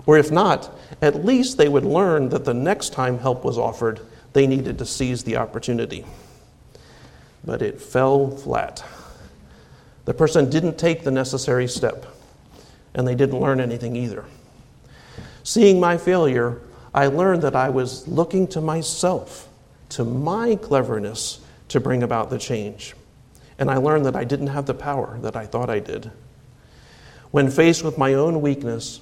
or 0.05 0.17
if 0.17 0.31
not, 0.31 0.69
at 1.01 1.23
least 1.23 1.57
they 1.57 1.69
would 1.69 1.85
learn 1.85 2.29
that 2.29 2.45
the 2.45 2.53
next 2.53 2.93
time 2.93 3.19
help 3.19 3.45
was 3.45 3.57
offered, 3.57 3.99
they 4.33 4.47
needed 4.47 4.77
to 4.79 4.85
seize 4.85 5.23
the 5.23 5.37
opportunity. 5.37 6.05
But 7.43 7.61
it 7.61 7.81
fell 7.81 8.31
flat. 8.31 8.83
The 10.05 10.13
person 10.13 10.49
didn't 10.49 10.77
take 10.77 11.03
the 11.03 11.11
necessary 11.11 11.67
step, 11.67 12.05
and 12.93 13.07
they 13.07 13.15
didn't 13.15 13.39
learn 13.39 13.59
anything 13.59 13.95
either. 13.95 14.25
Seeing 15.43 15.79
my 15.79 15.97
failure, 15.97 16.59
I 16.93 17.07
learned 17.07 17.41
that 17.43 17.55
I 17.55 17.69
was 17.69 18.07
looking 18.07 18.47
to 18.49 18.61
myself, 18.61 19.47
to 19.89 20.03
my 20.03 20.55
cleverness, 20.55 21.39
to 21.69 21.79
bring 21.79 22.03
about 22.03 22.29
the 22.29 22.37
change. 22.37 22.95
And 23.57 23.71
I 23.71 23.77
learned 23.77 24.05
that 24.05 24.15
I 24.15 24.23
didn't 24.23 24.47
have 24.47 24.65
the 24.65 24.73
power 24.73 25.17
that 25.21 25.35
I 25.35 25.45
thought 25.45 25.69
I 25.69 25.79
did. 25.79 26.11
When 27.31 27.49
faced 27.49 27.83
with 27.83 27.97
my 27.97 28.13
own 28.15 28.41
weakness, 28.41 28.99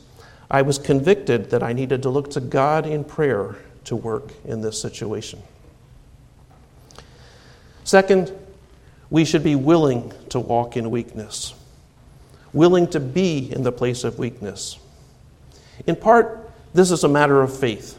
I 0.51 0.61
was 0.61 0.77
convicted 0.77 1.49
that 1.49 1.63
I 1.63 1.73
needed 1.73 2.03
to 2.03 2.09
look 2.09 2.29
to 2.31 2.39
God 2.39 2.85
in 2.85 3.03
prayer 3.03 3.55
to 3.85 3.95
work 3.95 4.31
in 4.45 4.61
this 4.61 4.79
situation. 4.79 5.41
Second, 7.83 8.31
we 9.09 9.25
should 9.25 9.43
be 9.43 9.55
willing 9.55 10.13
to 10.29 10.39
walk 10.39 10.77
in 10.77 10.91
weakness, 10.91 11.55
willing 12.53 12.87
to 12.89 12.99
be 12.99 13.51
in 13.51 13.63
the 13.63 13.71
place 13.71 14.03
of 14.03 14.19
weakness. 14.19 14.77
In 15.87 15.95
part, 15.95 16.48
this 16.73 16.91
is 16.91 17.03
a 17.03 17.09
matter 17.09 17.41
of 17.41 17.57
faith. 17.57 17.97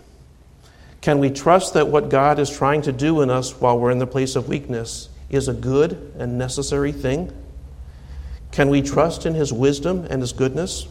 Can 1.00 1.18
we 1.18 1.30
trust 1.30 1.74
that 1.74 1.88
what 1.88 2.11
God 2.11 2.38
is 2.38 2.50
trying 2.50 2.83
to 2.83 2.92
do 2.92 3.22
in 3.22 3.30
us 3.30 3.59
while 3.61 3.78
we're 3.78 3.90
in 3.90 3.98
the 3.98 4.06
place 4.06 4.37
of 4.37 4.48
weakness 4.48 5.09
is 5.30 5.48
a 5.48 5.54
good 5.54 6.12
and 6.18 6.37
necessary 6.37 6.92
thing? 6.92 7.33
Can 8.52 8.68
we 8.68 8.83
trust 8.83 9.26
in 9.26 9.35
His 9.35 9.52
wisdom 9.52 10.06
and 10.11 10.20
His 10.20 10.33
goodness? 10.33 10.87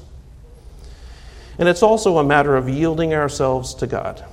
And 1.57 1.67
it's 1.67 1.83
also 1.83 2.17
a 2.17 2.23
matter 2.23 2.55
of 2.55 2.69
yielding 2.69 3.13
ourselves 3.13 3.75
to 3.75 3.87
God. 3.87 4.23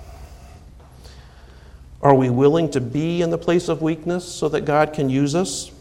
Are 2.00 2.14
we 2.14 2.30
willing 2.30 2.70
to 2.70 2.80
be 2.80 3.20
in 3.20 3.30
the 3.30 3.38
place 3.38 3.68
of 3.68 3.82
weakness 3.82 4.24
so 4.24 4.48
that 4.50 4.61
God 4.61 4.92
can 4.92 5.11
use 5.11 5.35
us? 5.35 5.72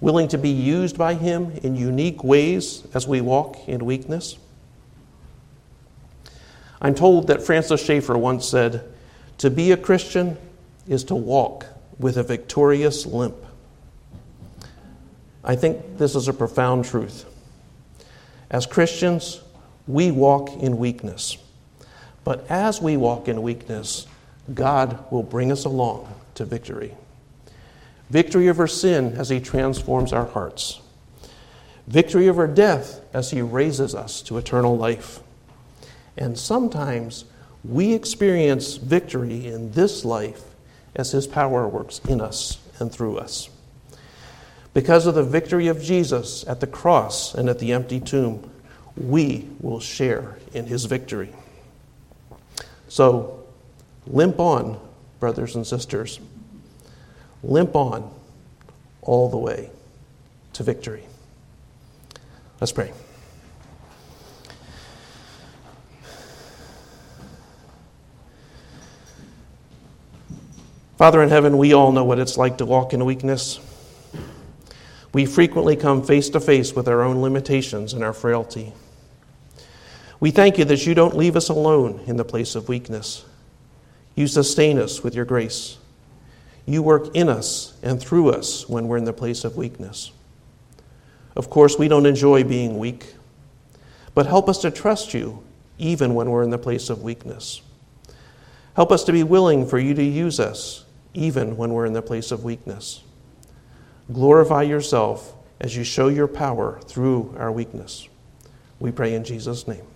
Willing 0.00 0.28
to 0.28 0.38
be 0.38 0.50
used 0.50 0.96
by 0.96 1.14
Him 1.14 1.52
in 1.62 1.76
unique 1.76 2.22
ways 2.22 2.86
as 2.94 3.06
we 3.06 3.20
walk 3.20 3.68
in 3.68 3.84
weakness? 3.84 4.38
I'm 6.82 6.96
told 6.96 7.28
that 7.28 7.42
Francis 7.42 7.82
Schaeffer 7.82 8.18
once 8.18 8.46
said, 8.46 8.84
To 9.38 9.48
be 9.50 9.70
a 9.70 9.76
Christian 9.76 10.36
is 10.88 11.04
to 11.04 11.14
walk 11.14 11.64
with 11.96 12.16
a 12.16 12.24
victorious 12.24 13.06
limp. 13.06 13.36
I 15.44 15.54
think 15.54 15.98
this 15.98 16.16
is 16.16 16.26
a 16.26 16.32
profound 16.32 16.84
truth. 16.84 17.24
As 18.50 18.66
Christians, 18.66 19.40
we 19.86 20.10
walk 20.10 20.50
in 20.60 20.76
weakness. 20.76 21.38
But 22.24 22.50
as 22.50 22.82
we 22.82 22.96
walk 22.96 23.28
in 23.28 23.42
weakness, 23.42 24.08
God 24.52 25.04
will 25.12 25.22
bring 25.22 25.52
us 25.52 25.64
along 25.64 26.12
to 26.34 26.44
victory. 26.44 26.94
Victory 28.10 28.48
over 28.48 28.66
sin 28.66 29.14
as 29.16 29.28
He 29.28 29.38
transforms 29.38 30.12
our 30.12 30.26
hearts. 30.26 30.80
Victory 31.86 32.28
over 32.28 32.48
death 32.48 33.00
as 33.14 33.30
He 33.30 33.40
raises 33.40 33.94
us 33.94 34.20
to 34.22 34.36
eternal 34.36 34.76
life. 34.76 35.20
And 36.16 36.38
sometimes 36.38 37.24
we 37.64 37.94
experience 37.94 38.76
victory 38.76 39.46
in 39.46 39.72
this 39.72 40.04
life 40.04 40.42
as 40.94 41.12
His 41.12 41.26
power 41.26 41.66
works 41.68 42.00
in 42.08 42.20
us 42.20 42.58
and 42.78 42.92
through 42.92 43.18
us. 43.18 43.48
Because 44.74 45.06
of 45.06 45.14
the 45.14 45.22
victory 45.22 45.68
of 45.68 45.82
Jesus 45.82 46.46
at 46.48 46.60
the 46.60 46.66
cross 46.66 47.34
and 47.34 47.48
at 47.48 47.58
the 47.58 47.72
empty 47.72 48.00
tomb, 48.00 48.50
we 48.96 49.48
will 49.60 49.80
share 49.80 50.38
in 50.52 50.66
His 50.66 50.86
victory. 50.86 51.32
So, 52.88 53.42
Limp 54.06 54.40
on, 54.40 54.80
brothers 55.20 55.54
and 55.54 55.66
sisters. 55.66 56.18
Limp 57.42 57.74
on 57.74 58.12
all 59.02 59.28
the 59.28 59.36
way 59.36 59.70
to 60.54 60.62
victory. 60.62 61.04
Let's 62.60 62.72
pray. 62.72 62.92
Father 71.02 71.20
in 71.20 71.30
heaven, 71.30 71.58
we 71.58 71.72
all 71.72 71.90
know 71.90 72.04
what 72.04 72.20
it's 72.20 72.38
like 72.38 72.58
to 72.58 72.64
walk 72.64 72.92
in 72.92 73.04
weakness. 73.04 73.58
We 75.12 75.26
frequently 75.26 75.74
come 75.74 76.04
face 76.04 76.28
to 76.28 76.38
face 76.38 76.74
with 76.74 76.86
our 76.86 77.02
own 77.02 77.20
limitations 77.20 77.92
and 77.92 78.04
our 78.04 78.12
frailty. 78.12 78.72
We 80.20 80.30
thank 80.30 80.58
you 80.58 80.64
that 80.66 80.86
you 80.86 80.94
don't 80.94 81.16
leave 81.16 81.34
us 81.34 81.48
alone 81.48 82.04
in 82.06 82.18
the 82.18 82.24
place 82.24 82.54
of 82.54 82.68
weakness. 82.68 83.24
You 84.14 84.28
sustain 84.28 84.78
us 84.78 85.02
with 85.02 85.16
your 85.16 85.24
grace. 85.24 85.76
You 86.66 86.84
work 86.84 87.16
in 87.16 87.28
us 87.28 87.76
and 87.82 88.00
through 88.00 88.30
us 88.30 88.68
when 88.68 88.86
we're 88.86 88.98
in 88.98 89.04
the 89.04 89.12
place 89.12 89.42
of 89.42 89.56
weakness. 89.56 90.12
Of 91.34 91.50
course, 91.50 91.76
we 91.76 91.88
don't 91.88 92.06
enjoy 92.06 92.44
being 92.44 92.78
weak, 92.78 93.12
but 94.14 94.26
help 94.26 94.48
us 94.48 94.58
to 94.58 94.70
trust 94.70 95.14
you 95.14 95.42
even 95.78 96.14
when 96.14 96.30
we're 96.30 96.44
in 96.44 96.50
the 96.50 96.58
place 96.58 96.90
of 96.90 97.02
weakness. 97.02 97.60
Help 98.76 98.92
us 98.92 99.02
to 99.02 99.10
be 99.10 99.24
willing 99.24 99.66
for 99.66 99.80
you 99.80 99.94
to 99.94 100.04
use 100.04 100.38
us 100.38 100.84
even 101.14 101.56
when 101.56 101.72
we're 101.72 101.86
in 101.86 101.92
the 101.92 102.02
place 102.02 102.30
of 102.30 102.44
weakness. 102.44 103.02
Glorify 104.12 104.62
yourself 104.62 105.34
as 105.60 105.76
you 105.76 105.84
show 105.84 106.08
your 106.08 106.28
power 106.28 106.80
through 106.86 107.34
our 107.38 107.52
weakness. 107.52 108.08
We 108.80 108.90
pray 108.90 109.14
in 109.14 109.24
Jesus' 109.24 109.68
name. 109.68 109.86